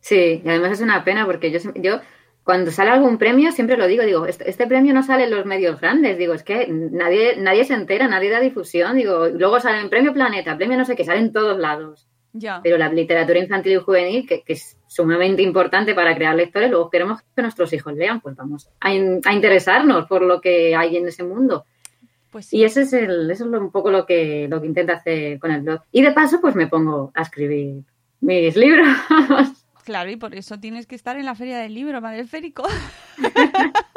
Sí, 0.00 0.42
y 0.44 0.48
además 0.48 0.72
es 0.72 0.80
una 0.80 1.02
pena 1.04 1.24
porque 1.24 1.50
yo, 1.50 1.58
yo 1.76 2.00
cuando 2.42 2.70
sale 2.70 2.90
algún 2.90 3.16
premio 3.16 3.50
siempre 3.52 3.78
lo 3.78 3.86
digo, 3.86 4.02
digo, 4.04 4.26
este, 4.26 4.48
este 4.50 4.66
premio 4.66 4.92
no 4.92 5.02
sale 5.02 5.24
en 5.24 5.30
los 5.30 5.46
medios 5.46 5.80
grandes, 5.80 6.18
digo, 6.18 6.34
es 6.34 6.42
que 6.42 6.66
nadie, 6.68 7.36
nadie 7.38 7.64
se 7.64 7.72
entera, 7.74 8.06
nadie 8.08 8.28
da 8.30 8.40
difusión, 8.40 8.96
digo, 8.96 9.28
luego 9.28 9.58
sale 9.60 9.80
en 9.80 9.88
Premio 9.88 10.12
Planeta, 10.12 10.56
Premio 10.56 10.76
no 10.76 10.84
sé 10.84 10.94
qué, 10.94 11.04
sale 11.04 11.20
en 11.20 11.32
todos 11.32 11.58
lados. 11.58 12.06
Ya. 12.36 12.60
Pero 12.62 12.76
la 12.76 12.88
literatura 12.90 13.38
infantil 13.38 13.72
y 13.74 13.76
juvenil, 13.76 14.26
que, 14.28 14.42
que 14.42 14.54
es 14.54 14.76
sumamente 14.88 15.40
importante 15.40 15.94
para 15.94 16.14
crear 16.14 16.34
lectores, 16.34 16.68
luego 16.68 16.90
queremos 16.90 17.20
que 17.34 17.42
nuestros 17.42 17.72
hijos 17.72 17.94
lean, 17.94 18.20
pues 18.20 18.34
vamos 18.36 18.68
a, 18.80 18.92
in- 18.92 19.20
a 19.24 19.32
interesarnos 19.32 20.06
por 20.06 20.20
lo 20.20 20.40
que 20.40 20.74
hay 20.76 20.96
en 20.96 21.06
ese 21.08 21.22
mundo. 21.22 21.64
Pues 22.34 22.46
sí. 22.46 22.56
Y 22.56 22.64
ese 22.64 22.82
es 22.82 22.92
el, 22.92 23.30
eso 23.30 23.44
es 23.44 23.50
lo- 23.50 23.60
un 23.60 23.70
poco 23.70 23.92
lo 23.92 24.06
que, 24.06 24.48
lo 24.50 24.60
que 24.60 24.66
intento 24.66 24.92
hacer 24.92 25.38
con 25.38 25.52
el 25.52 25.60
blog. 25.62 25.82
Y 25.92 26.02
de 26.02 26.10
paso, 26.10 26.40
pues 26.40 26.56
me 26.56 26.66
pongo 26.66 27.12
a 27.14 27.22
escribir 27.22 27.84
mis 28.20 28.56
libros. 28.56 28.88
Claro, 29.84 30.10
y 30.10 30.16
por 30.16 30.34
eso 30.34 30.58
tienes 30.58 30.86
que 30.86 30.94
estar 30.94 31.18
en 31.18 31.26
la 31.26 31.34
feria 31.34 31.58
del 31.58 31.74
libro, 31.74 32.00
Madre 32.00 32.24
Férico. 32.26 32.62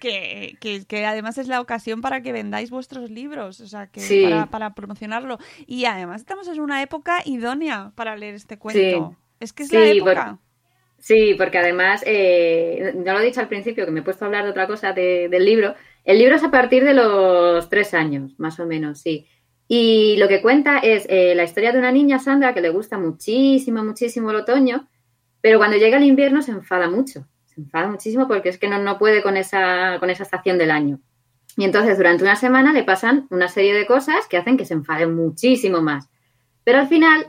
que, 0.00 0.56
que, 0.60 0.84
que 0.86 1.06
además 1.06 1.38
es 1.38 1.48
la 1.48 1.60
ocasión 1.60 2.00
para 2.00 2.22
que 2.22 2.32
vendáis 2.32 2.70
vuestros 2.70 3.10
libros, 3.10 3.60
o 3.60 3.66
sea, 3.66 3.86
que 3.88 4.00
Sí. 4.00 4.24
para, 4.24 4.46
para 4.46 4.74
promocionarlo. 4.74 5.38
Y 5.66 5.84
además 5.84 6.22
estamos 6.22 6.48
en 6.48 6.60
una 6.60 6.82
época 6.82 7.18
idónea 7.24 7.92
para 7.94 8.16
leer 8.16 8.34
este 8.34 8.58
cuento. 8.58 9.16
Es 9.38 9.52
que 9.52 9.64
es 9.64 9.72
la 9.72 9.84
Sí, 9.84 9.98
época. 9.98 10.38
Sí, 10.98 11.34
porque 11.36 11.58
además, 11.58 12.02
eh, 12.06 12.92
no 12.96 13.12
lo 13.12 13.20
he 13.20 13.24
dicho 13.26 13.40
al 13.40 13.48
principio, 13.48 13.84
que 13.84 13.90
me 13.90 14.00
he 14.00 14.04
puesto 14.04 14.24
a 14.24 14.28
hablar 14.28 14.44
de 14.44 14.50
otra 14.50 14.66
cosa 14.66 14.92
de- 14.92 15.28
del 15.28 15.44
libro. 15.44 15.74
El 16.04 16.18
libro 16.18 16.36
es 16.36 16.44
a 16.44 16.50
partir 16.50 16.84
de 16.84 16.94
los 16.94 17.68
tres 17.68 17.94
años, 17.94 18.38
más 18.38 18.58
o 18.58 18.66
menos, 18.66 19.00
sí. 19.00 19.26
Y 19.68 20.16
lo 20.18 20.28
que 20.28 20.42
cuenta 20.42 20.78
es 20.78 21.06
eh, 21.08 21.34
la 21.34 21.44
historia 21.44 21.72
de 21.72 21.78
una 21.78 21.92
niña, 21.92 22.18
Sandra, 22.18 22.52
que 22.52 22.60
le 22.60 22.70
gusta 22.70 22.98
muchísimo, 22.98 23.82
muchísimo 23.84 24.30
el 24.30 24.36
otoño, 24.36 24.88
pero 25.40 25.58
cuando 25.58 25.76
llega 25.76 25.96
el 25.96 26.04
invierno 26.04 26.42
se 26.42 26.50
enfada 26.50 26.90
mucho. 26.90 27.26
Se 27.46 27.60
enfada 27.60 27.88
muchísimo 27.88 28.28
porque 28.28 28.48
es 28.48 28.58
que 28.58 28.68
no, 28.68 28.78
no 28.78 28.98
puede 28.98 29.22
con 29.22 29.36
esa, 29.36 29.98
con 30.00 30.10
esa 30.10 30.24
estación 30.24 30.58
del 30.58 30.70
año. 30.70 31.00
Y 31.56 31.64
entonces 31.64 31.96
durante 31.96 32.24
una 32.24 32.36
semana 32.36 32.72
le 32.72 32.84
pasan 32.84 33.26
una 33.30 33.48
serie 33.48 33.74
de 33.74 33.86
cosas 33.86 34.26
que 34.28 34.36
hacen 34.36 34.56
que 34.56 34.64
se 34.64 34.74
enfade 34.74 35.06
muchísimo 35.06 35.82
más. 35.82 36.08
Pero 36.64 36.78
al 36.78 36.88
final 36.88 37.28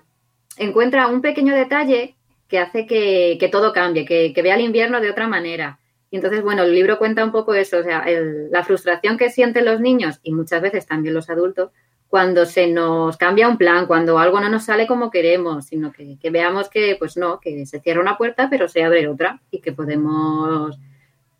encuentra 0.58 1.08
un 1.08 1.22
pequeño 1.22 1.56
detalle 1.56 2.16
que 2.48 2.60
hace 2.60 2.86
que, 2.86 3.38
que 3.40 3.50
todo 3.50 3.74
cambie, 3.74 4.06
que, 4.06 4.34
que 4.34 4.42
vea 4.42 4.56
el 4.56 4.62
invierno 4.62 5.02
de 5.02 5.10
otra 5.10 5.28
manera. 5.28 5.80
Y 6.14 6.18
entonces, 6.18 6.44
bueno, 6.44 6.62
el 6.62 6.76
libro 6.76 7.00
cuenta 7.00 7.26
un 7.26 7.32
poco 7.32 7.56
eso, 7.56 7.80
o 7.80 7.84
sea, 7.84 8.02
el- 8.02 8.52
la 8.52 8.64
frustración 8.64 9.18
que 9.18 9.32
sienten 9.32 9.66
los 9.66 9.80
niños 9.82 10.20
y 10.22 10.32
muchas 10.32 10.62
veces 10.62 10.86
también 10.86 11.16
los 11.16 11.28
adultos 11.32 11.72
cuando 12.08 12.46
se 12.46 12.68
nos 12.68 13.18
cambia 13.18 13.48
un 13.50 13.58
plan, 13.58 13.88
cuando 13.88 14.20
algo 14.20 14.40
no 14.40 14.48
nos 14.48 14.66
sale 14.66 14.86
como 14.86 15.10
queremos, 15.10 15.66
sino 15.66 15.92
que, 15.92 16.20
que 16.22 16.30
veamos 16.30 16.70
que, 16.70 16.98
pues 17.00 17.18
no, 17.18 17.40
que 17.40 17.66
se 17.66 17.80
cierra 17.80 18.00
una 18.02 18.16
puerta 18.16 18.48
pero 18.48 18.68
se 18.68 18.84
abre 18.84 19.08
otra 19.08 19.42
y 19.50 19.60
que 19.60 19.72
podemos 19.72 20.78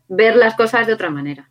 ver 0.08 0.34
las 0.34 0.56
cosas 0.56 0.88
de 0.88 0.94
otra 0.94 1.08
manera. 1.10 1.48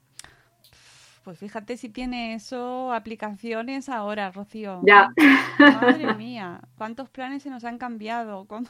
Pues 1.23 1.39
fíjate 1.39 1.77
si 1.77 1.87
tiene 1.87 2.33
eso 2.33 2.91
aplicaciones 2.91 3.87
ahora, 3.87 4.29
Rocío. 4.31 4.81
Ya. 4.85 5.09
Madre 5.57 6.13
mía, 6.17 6.59
cuántos 6.77 7.09
planes 7.09 7.43
se 7.43 7.49
nos 7.49 7.63
han 7.63 7.77
cambiado, 7.77 8.45
cómo, 8.45 8.67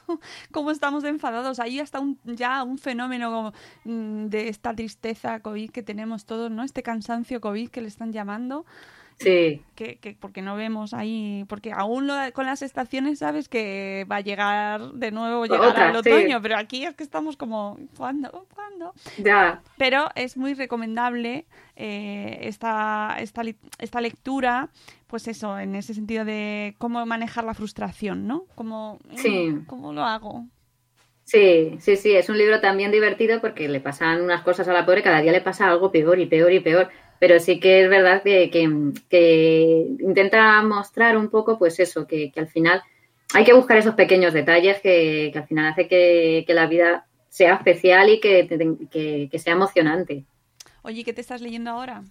cómo 0.51 0.69
estamos 0.69 1.03
enfadados. 1.03 1.59
Hay 1.59 1.79
hasta 1.79 1.99
un, 1.99 2.19
ya 2.25 2.61
un 2.63 2.77
fenómeno 2.77 3.53
mm, 3.85 4.25
de 4.25 4.49
esta 4.49 4.75
tristeza 4.75 5.39
COVID 5.39 5.71
que 5.71 5.81
tenemos 5.81 6.25
todos, 6.25 6.51
¿no? 6.51 6.63
Este 6.63 6.83
cansancio 6.83 7.41
COVID 7.41 7.69
que 7.69 7.81
le 7.81 7.87
están 7.87 8.13
llamando. 8.13 8.65
Sí, 9.17 9.61
que, 9.75 9.97
que 9.97 10.15
porque 10.19 10.41
no 10.41 10.55
vemos 10.55 10.93
ahí, 10.93 11.45
porque 11.47 11.71
aún 11.71 12.07
lo- 12.07 12.13
con 12.33 12.45
las 12.45 12.61
estaciones 12.61 13.19
sabes 13.19 13.47
que 13.47 14.05
va 14.11 14.17
a 14.17 14.21
llegar 14.21 14.91
de 14.93 15.11
nuevo 15.11 15.45
llegar 15.45 15.69
Otra, 15.69 15.89
el 15.89 16.03
sí. 16.03 16.09
otoño, 16.09 16.41
pero 16.41 16.57
aquí 16.57 16.83
es 16.85 16.95
que 16.95 17.03
estamos 17.03 17.37
como, 17.37 17.77
¿cuándo? 17.97 18.47
¿Cuándo? 18.53 18.93
ya. 19.17 19.61
Pero 19.77 20.09
es 20.15 20.35
muy 20.37 20.53
recomendable 20.53 21.45
eh, 21.75 22.39
esta, 22.41 23.15
esta, 23.19 23.41
esta 23.79 24.01
lectura, 24.01 24.69
pues 25.07 25.27
eso, 25.27 25.57
en 25.57 25.75
ese 25.75 25.93
sentido 25.93 26.25
de 26.25 26.75
cómo 26.77 27.05
manejar 27.05 27.43
la 27.43 27.53
frustración, 27.53 28.27
¿no? 28.27 28.45
Cómo, 28.55 28.99
mm, 29.09 29.15
Sí. 29.17 29.55
¿Cómo 29.67 29.93
lo 29.93 30.03
hago? 30.03 30.45
Sí, 31.25 31.77
sí, 31.79 31.95
sí, 31.95 32.13
es 32.13 32.27
un 32.29 32.37
libro 32.37 32.59
también 32.59 32.91
divertido 32.91 33.39
porque 33.39 33.69
le 33.69 33.79
pasan 33.79 34.21
unas 34.21 34.41
cosas 34.41 34.67
a 34.67 34.73
la 34.73 34.85
pobre, 34.85 35.01
cada 35.01 35.21
día 35.21 35.31
le 35.31 35.39
pasa 35.39 35.69
algo 35.69 35.89
peor 35.89 36.19
y 36.19 36.25
peor 36.25 36.51
y 36.51 36.59
peor, 36.59 36.89
pero 37.23 37.39
sí 37.39 37.57
que 37.57 37.83
es 37.83 37.89
verdad 37.89 38.21
que, 38.21 38.49
que- 38.49 38.91
que 39.09 39.87
intenta 40.01 40.61
mostrar 40.61 41.15
un 41.15 41.29
poco, 41.29 41.57
pues 41.57 41.79
eso, 41.79 42.05
que, 42.05 42.33
que 42.33 42.39
al 42.41 42.49
final 42.49 42.81
hay 43.33 43.45
que 43.45 43.53
buscar 43.53 43.77
esos 43.77 43.95
pequeños 43.95 44.33
detalles 44.33 44.81
que, 44.81 45.29
que 45.31 45.39
al 45.39 45.47
final 45.47 45.71
hace 45.71 45.87
que, 45.87 46.43
que 46.45 46.53
la 46.53 46.67
vida 46.67 47.05
sea 47.29 47.53
especial 47.53 48.09
y 48.09 48.19
que, 48.19 48.45
que- 49.31 49.39
sea 49.39 49.53
emocionante. 49.53 50.25
Oye, 50.81 51.05
¿qué 51.05 51.13
te 51.13 51.21
estás 51.21 51.39
leyendo 51.41 51.69
ahora? 51.71 52.03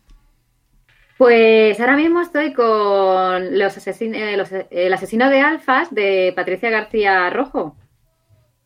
Pues 1.19 1.79
ahora 1.79 1.97
mismo 1.97 2.23
estoy 2.23 2.55
con 2.55 3.59
los 3.59 3.77
asesin- 3.77 4.15
eh, 4.15 4.39
los- 4.39 4.51
El 4.71 4.95
asesino 4.95 5.29
de 5.29 5.41
alfas 5.41 5.95
de 5.95 6.33
Patricia 6.35 6.71
García 6.71 7.29
Rojo, 7.29 7.77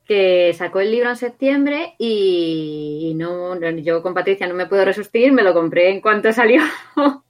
que 0.06 0.54
sacó 0.54 0.80
el 0.80 0.92
libro 0.92 1.10
en 1.10 1.16
septiembre 1.16 1.94
y, 1.98 3.14
no, 3.16 3.58
yo 3.76 4.02
con 4.02 4.14
Patricia 4.14 4.46
no 4.46 4.54
me 4.54 4.66
puedo 4.66 4.84
resistir, 4.84 5.32
me 5.32 5.42
lo 5.42 5.52
compré 5.52 5.90
en 5.90 6.00
cuanto 6.00 6.32
salió. 6.32 6.62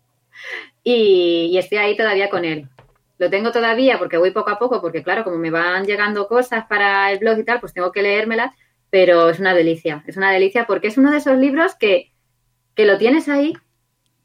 Y, 0.88 1.58
estoy 1.58 1.78
ahí 1.78 1.96
todavía 1.96 2.30
con 2.30 2.44
él. 2.44 2.68
Lo 3.18 3.28
tengo 3.28 3.50
todavía 3.50 3.98
porque 3.98 4.18
voy 4.18 4.30
poco 4.30 4.50
a 4.50 4.58
poco, 4.58 4.80
porque 4.80 5.02
claro, 5.02 5.24
como 5.24 5.36
me 5.36 5.50
van 5.50 5.84
llegando 5.84 6.28
cosas 6.28 6.66
para 6.66 7.10
el 7.10 7.18
blog 7.18 7.38
y 7.38 7.44
tal, 7.44 7.58
pues 7.58 7.72
tengo 7.72 7.90
que 7.90 8.02
leérmelas, 8.02 8.54
pero 8.88 9.28
es 9.28 9.40
una 9.40 9.52
delicia, 9.52 10.04
es 10.06 10.16
una 10.16 10.30
delicia 10.30 10.64
porque 10.68 10.86
es 10.86 10.96
uno 10.96 11.10
de 11.10 11.16
esos 11.16 11.38
libros 11.38 11.74
que, 11.74 12.12
que 12.76 12.84
lo 12.84 12.98
tienes 12.98 13.28
ahí 13.28 13.54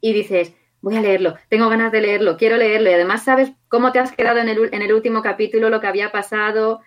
y 0.01 0.13
dices, 0.13 0.53
voy 0.81 0.97
a 0.97 1.01
leerlo, 1.01 1.35
tengo 1.49 1.67
ganas 1.67 1.91
de 1.91 2.01
leerlo, 2.01 2.37
quiero 2.37 2.57
leerlo 2.57 2.91
y 2.91 2.93
además 2.93 3.23
sabes 3.23 3.53
cómo 3.67 3.91
te 3.91 3.97
has 3.97 4.11
quedado 4.11 4.37
en 4.37 4.49
el, 4.49 4.69
en 4.71 4.83
el 4.83 4.93
último 4.93 5.23
capítulo, 5.23 5.71
lo 5.71 5.81
que 5.81 5.87
había 5.87 6.11
pasado 6.11 6.81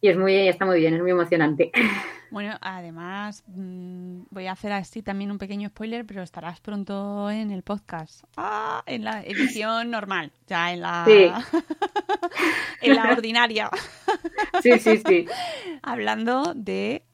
y 0.00 0.08
es 0.08 0.16
muy, 0.16 0.48
está 0.48 0.64
muy 0.64 0.80
bien, 0.80 0.94
es 0.94 1.00
muy 1.02 1.10
emocionante. 1.10 1.70
Bueno, 2.32 2.56
además, 2.60 3.42
mm, 3.48 4.20
voy 4.30 4.46
a 4.46 4.52
hacer 4.52 4.70
así 4.70 5.02
también 5.02 5.32
un 5.32 5.38
pequeño 5.38 5.68
spoiler, 5.70 6.06
pero 6.06 6.22
estarás 6.22 6.60
pronto 6.60 7.28
en 7.28 7.50
el 7.50 7.64
podcast. 7.64 8.22
Ah, 8.36 8.84
en 8.86 9.02
la 9.02 9.24
edición 9.24 9.90
normal, 9.90 10.30
ya 10.46 10.72
en 10.72 10.80
la, 10.80 11.04
Sí. 11.04 11.32
en 12.82 12.94
la 12.94 13.10
ordinaria. 13.10 13.68
Sí, 14.62 14.78
sí, 14.78 15.02
sí. 15.04 15.26
Hablando 15.82 16.52
de 16.54 17.04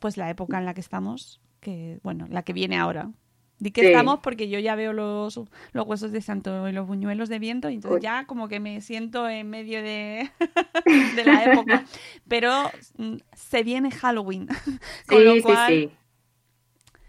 pues 0.00 0.16
la 0.16 0.30
época 0.30 0.58
en 0.58 0.64
la 0.64 0.74
que 0.74 0.80
estamos, 0.80 1.40
que 1.60 2.00
bueno, 2.02 2.26
la 2.28 2.42
que 2.42 2.52
viene 2.52 2.76
ahora. 2.76 3.10
Di 3.58 3.70
que 3.70 3.80
Sí. 3.82 3.86
estamos 3.86 4.20
porque 4.20 4.48
yo 4.48 4.58
ya 4.58 4.74
veo 4.74 4.92
los, 4.92 5.40
los 5.72 5.86
huesos 5.86 6.12
de 6.12 6.20
santo 6.20 6.68
y 6.68 6.72
los 6.72 6.86
buñuelos 6.86 7.28
de 7.30 7.38
viento, 7.38 7.70
y 7.70 7.74
entonces 7.74 7.96
Uy. 7.96 8.02
ya 8.02 8.26
como 8.26 8.48
que 8.48 8.60
me 8.60 8.80
siento 8.82 9.28
en 9.28 9.48
medio 9.48 9.82
de, 9.82 10.30
de 11.16 11.24
la 11.24 11.44
época. 11.44 11.84
Pero 12.28 12.70
mm, 12.98 13.16
se 13.34 13.62
viene 13.62 13.90
Halloween. 13.90 14.48
Con 15.08 15.18
Sí, 15.18 15.24
lo 15.24 15.34
sí, 15.36 15.40
cual, 15.42 15.66
sí. 15.68 15.90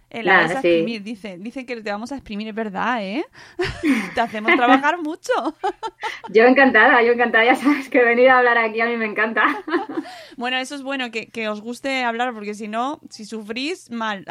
Eh, 0.09 0.23
la 0.23 0.39
a 0.39 0.47
sí. 0.47 0.53
exprimir, 0.53 1.03
dice. 1.03 1.37
Dicen 1.37 1.65
que 1.65 1.81
te 1.81 1.91
vamos 1.91 2.11
a 2.11 2.15
exprimir, 2.15 2.47
es 2.47 2.55
verdad, 2.55 3.03
¿eh? 3.03 3.25
te 4.15 4.21
hacemos 4.21 4.55
trabajar 4.55 5.01
mucho. 5.01 5.31
Yo 6.29 6.43
encantada, 6.43 7.01
yo 7.03 7.13
encantada, 7.13 7.45
ya 7.45 7.55
sabes 7.55 7.89
que 7.89 8.03
venir 8.03 8.29
a 8.29 8.39
hablar 8.39 8.57
aquí 8.57 8.81
a 8.81 8.85
mí 8.85 8.97
me 8.97 9.05
encanta. 9.05 9.43
Bueno, 10.37 10.57
eso 10.57 10.75
es 10.75 10.83
bueno, 10.83 11.09
que, 11.09 11.27
que 11.27 11.49
os 11.49 11.61
guste 11.61 12.03
hablar, 12.03 12.33
porque 12.33 12.53
si 12.53 12.67
no, 12.67 12.99
si 13.09 13.25
sufrís, 13.25 13.89
mal. 13.89 14.23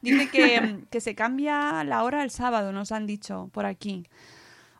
Dice 0.00 0.28
que, 0.30 0.78
que 0.90 1.00
se 1.00 1.14
cambia 1.14 1.84
la 1.84 2.04
hora 2.04 2.22
el 2.24 2.30
sábado, 2.30 2.72
nos 2.72 2.90
han 2.90 3.06
dicho 3.06 3.50
por 3.52 3.66
aquí. 3.66 4.06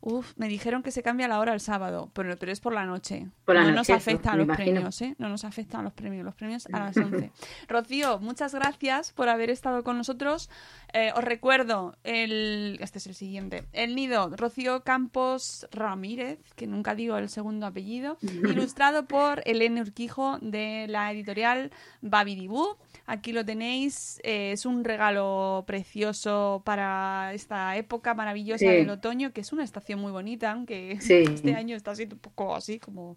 Uf, 0.04 0.32
me 0.36 0.48
dijeron 0.48 0.82
que 0.82 0.90
se 0.90 1.00
cambia 1.00 1.28
la 1.28 1.38
hora 1.38 1.54
el 1.54 1.60
sábado, 1.60 2.10
pero, 2.12 2.36
pero 2.36 2.50
es 2.50 2.58
por 2.58 2.72
la 2.72 2.84
noche. 2.84 3.28
Por 3.44 3.54
la 3.54 3.60
no 3.62 3.68
noche, 3.68 3.92
nos 3.92 4.02
afecta 4.02 4.32
a 4.32 4.36
los 4.36 4.46
imagino. 4.46 4.72
premios, 4.72 5.00
¿eh? 5.00 5.14
No 5.18 5.28
nos 5.28 5.44
afectan 5.44 5.84
los 5.84 5.92
premios. 5.92 6.24
Los 6.24 6.34
premios 6.34 6.66
a 6.72 6.80
las 6.80 6.96
11. 6.96 7.30
Rocío, 7.68 8.18
muchas 8.18 8.52
gracias 8.52 9.12
por 9.12 9.28
haber 9.28 9.48
estado 9.48 9.84
con 9.84 9.96
nosotros. 9.96 10.50
Eh, 10.94 11.10
os 11.16 11.24
recuerdo, 11.24 11.96
el, 12.04 12.76
este 12.82 12.98
es 12.98 13.06
el 13.06 13.14
siguiente. 13.14 13.64
El 13.72 13.94
nido, 13.94 14.28
Rocío 14.36 14.82
Campos 14.84 15.66
Ramírez, 15.72 16.38
que 16.54 16.66
nunca 16.66 16.94
digo 16.94 17.16
el 17.16 17.30
segundo 17.30 17.64
apellido, 17.66 18.18
ilustrado 18.76 19.06
por 19.06 19.40
Elena 19.46 19.80
Urquijo 19.80 20.38
de 20.42 20.86
la 20.88 21.10
editorial 21.10 21.70
Babidibú. 22.02 22.76
Aquí 23.06 23.32
lo 23.32 23.42
tenéis, 23.42 24.20
eh, 24.22 24.52
es 24.52 24.66
un 24.66 24.84
regalo 24.84 25.64
precioso 25.66 26.60
para 26.64 27.32
esta 27.32 27.74
época 27.78 28.12
maravillosa 28.12 28.58
Sí. 28.58 28.66
del 28.66 28.90
otoño, 28.90 29.32
que 29.32 29.40
es 29.40 29.52
una 29.52 29.64
estación 29.64 29.98
muy 29.98 30.12
bonita, 30.12 30.52
aunque 30.52 30.98
Sí. 31.00 31.24
este 31.26 31.54
año 31.54 31.74
está 31.74 31.94
siendo 31.96 32.16
un 32.16 32.20
poco 32.20 32.54
así, 32.54 32.78
como 32.78 33.16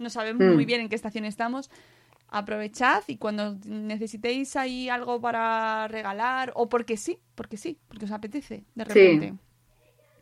no 0.00 0.10
sabemos 0.10 0.42
Mm. 0.44 0.54
muy 0.54 0.64
bien 0.64 0.80
en 0.80 0.88
qué 0.88 0.96
estación 0.96 1.24
estamos. 1.24 1.70
Aprovechad 2.34 3.02
y 3.08 3.18
cuando 3.18 3.58
necesitéis 3.66 4.56
ahí 4.56 4.88
algo 4.88 5.20
para 5.20 5.86
regalar, 5.88 6.52
o 6.56 6.68
porque 6.68 6.96
sí, 6.96 7.20
porque 7.34 7.58
sí, 7.58 7.78
porque 7.88 8.06
os 8.06 8.10
apetece 8.10 8.64
de 8.74 8.84
Sí. 8.84 8.94
repente, 8.94 9.34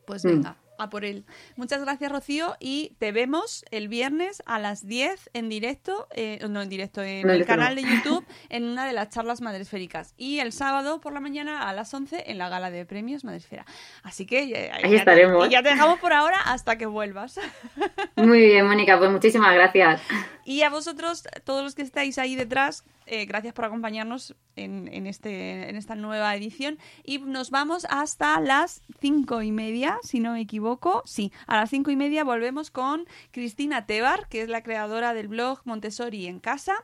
pues 0.07 0.25
Mm. 0.25 0.29
venga, 0.29 0.57
a 0.81 0.91
por 0.91 1.05
él. 1.05 1.25
Muchas 1.57 1.81
gracias, 1.83 2.11
Rocío, 2.11 2.57
y 2.61 2.95
te 2.99 3.13
vemos 3.13 3.65
el 3.71 3.89
viernes 3.89 4.43
a 4.47 4.59
las 4.59 4.87
10 4.87 5.31
en 5.35 5.49
directo, 5.49 6.09
eh, 6.15 6.39
no 6.49 6.63
en 6.63 6.69
directo, 6.69 7.03
en 7.03 7.27
No, 7.27 7.33
el 7.33 7.45
canal 7.47 7.75
no. 7.77 7.83
de 7.83 7.89
YouTube, 7.89 8.25
en 8.49 8.65
una 8.65 8.87
de 8.87 8.93
las 8.93 9.11
charlas 9.11 9.41
madresféricas. 9.41 10.15
Y 10.17 10.39
el 10.41 10.53
sábado 10.53 11.01
por 11.01 11.13
la 11.13 11.21
mañana 11.21 11.69
a 11.69 11.73
las 11.73 11.93
11 11.93 12.31
en 12.31 12.39
la 12.39 12.49
gala 12.49 12.71
de 12.71 12.85
premios 12.87 13.25
Madresfera. 13.25 13.65
Así 14.03 14.27
que 14.27 14.43
eh, 14.45 14.71
Ahí 14.73 14.91
ya 14.93 14.99
estaremos. 14.99 15.47
y 15.47 15.51
ya 15.51 15.63
te 15.63 15.71
dejamos 15.71 15.99
por 16.01 16.13
ahora 16.13 16.39
hasta 16.47 16.77
que 16.79 16.87
vuelvas. 16.87 17.39
Muy 18.17 18.41
bien, 18.41 18.67
Mónica, 18.67 18.99
pues 18.99 19.11
muchísimas 19.11 19.55
gracias. 19.55 20.01
Y 20.45 20.63
a 20.63 20.71
vosotros, 20.71 21.25
todos 21.45 21.63
los 21.63 21.75
que 21.75 21.83
estáis 21.83 22.19
ahí 22.19 22.35
detrás, 22.37 22.85
eh, 23.07 23.25
gracias 23.27 23.55
por 23.55 23.65
acompañarnos 23.65 24.35
en, 24.65 24.89
en 24.93 25.07
este, 25.07 25.69
en 25.69 25.77
esta 25.77 25.95
nueva 25.95 26.35
edición. 26.35 26.79
Y 27.05 27.19
nos 27.19 27.51
vamos 27.51 27.87
hasta 27.91 28.41
las 28.41 28.83
cinco 29.01 29.43
y 29.43 29.53
media, 29.53 29.99
si 30.03 30.21
no 30.21 30.33
me 30.33 30.41
equivoco. 30.41 31.03
Sí, 31.05 31.33
a 31.47 31.57
las 31.57 31.71
cinco 31.71 31.91
y 31.91 31.97
media 31.97 32.25
volvemos 32.25 32.71
con 32.71 33.07
Cristina 33.31 33.87
Tebar, 33.87 34.29
que 34.29 34.43
es 34.43 34.49
la 34.49 34.63
creadora 34.63 35.15
del 35.15 35.29
blog 35.29 35.61
Montessori 35.65 36.27
en 36.27 36.41
casa, 36.41 36.75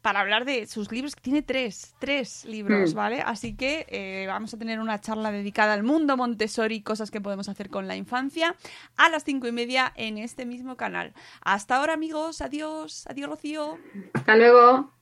para 0.00 0.20
hablar 0.20 0.44
de 0.44 0.66
sus 0.66 0.90
libros, 0.90 1.14
que 1.14 1.22
tiene 1.22 1.42
tres, 1.42 1.94
tres 1.98 2.44
libros, 2.44 2.92
Mm. 2.92 2.96
¿vale? 2.96 3.22
Así 3.22 3.54
que 3.54 3.86
eh, 3.88 4.26
vamos 4.28 4.54
a 4.54 4.58
tener 4.58 4.80
una 4.80 5.00
charla 5.00 5.30
dedicada 5.30 5.74
al 5.74 5.82
mundo 5.82 6.16
Montessori, 6.16 6.82
cosas 6.82 7.10
que 7.10 7.20
podemos 7.20 7.48
hacer 7.48 7.68
con 7.70 7.86
la 7.86 7.96
infancia, 7.96 8.54
a 8.96 9.08
las 9.08 9.24
cinco 9.24 9.46
y 9.46 9.52
media 9.52 9.92
en 9.96 10.18
este 10.18 10.46
mismo 10.46 10.76
canal. 10.76 11.12
Hasta 11.42 11.76
ahora, 11.76 11.94
amigos. 11.94 12.40
Adiós. 12.40 13.06
Adiós, 13.08 13.28
Rocío. 13.30 13.78
Hasta 14.14 14.36
luego. 14.36 15.01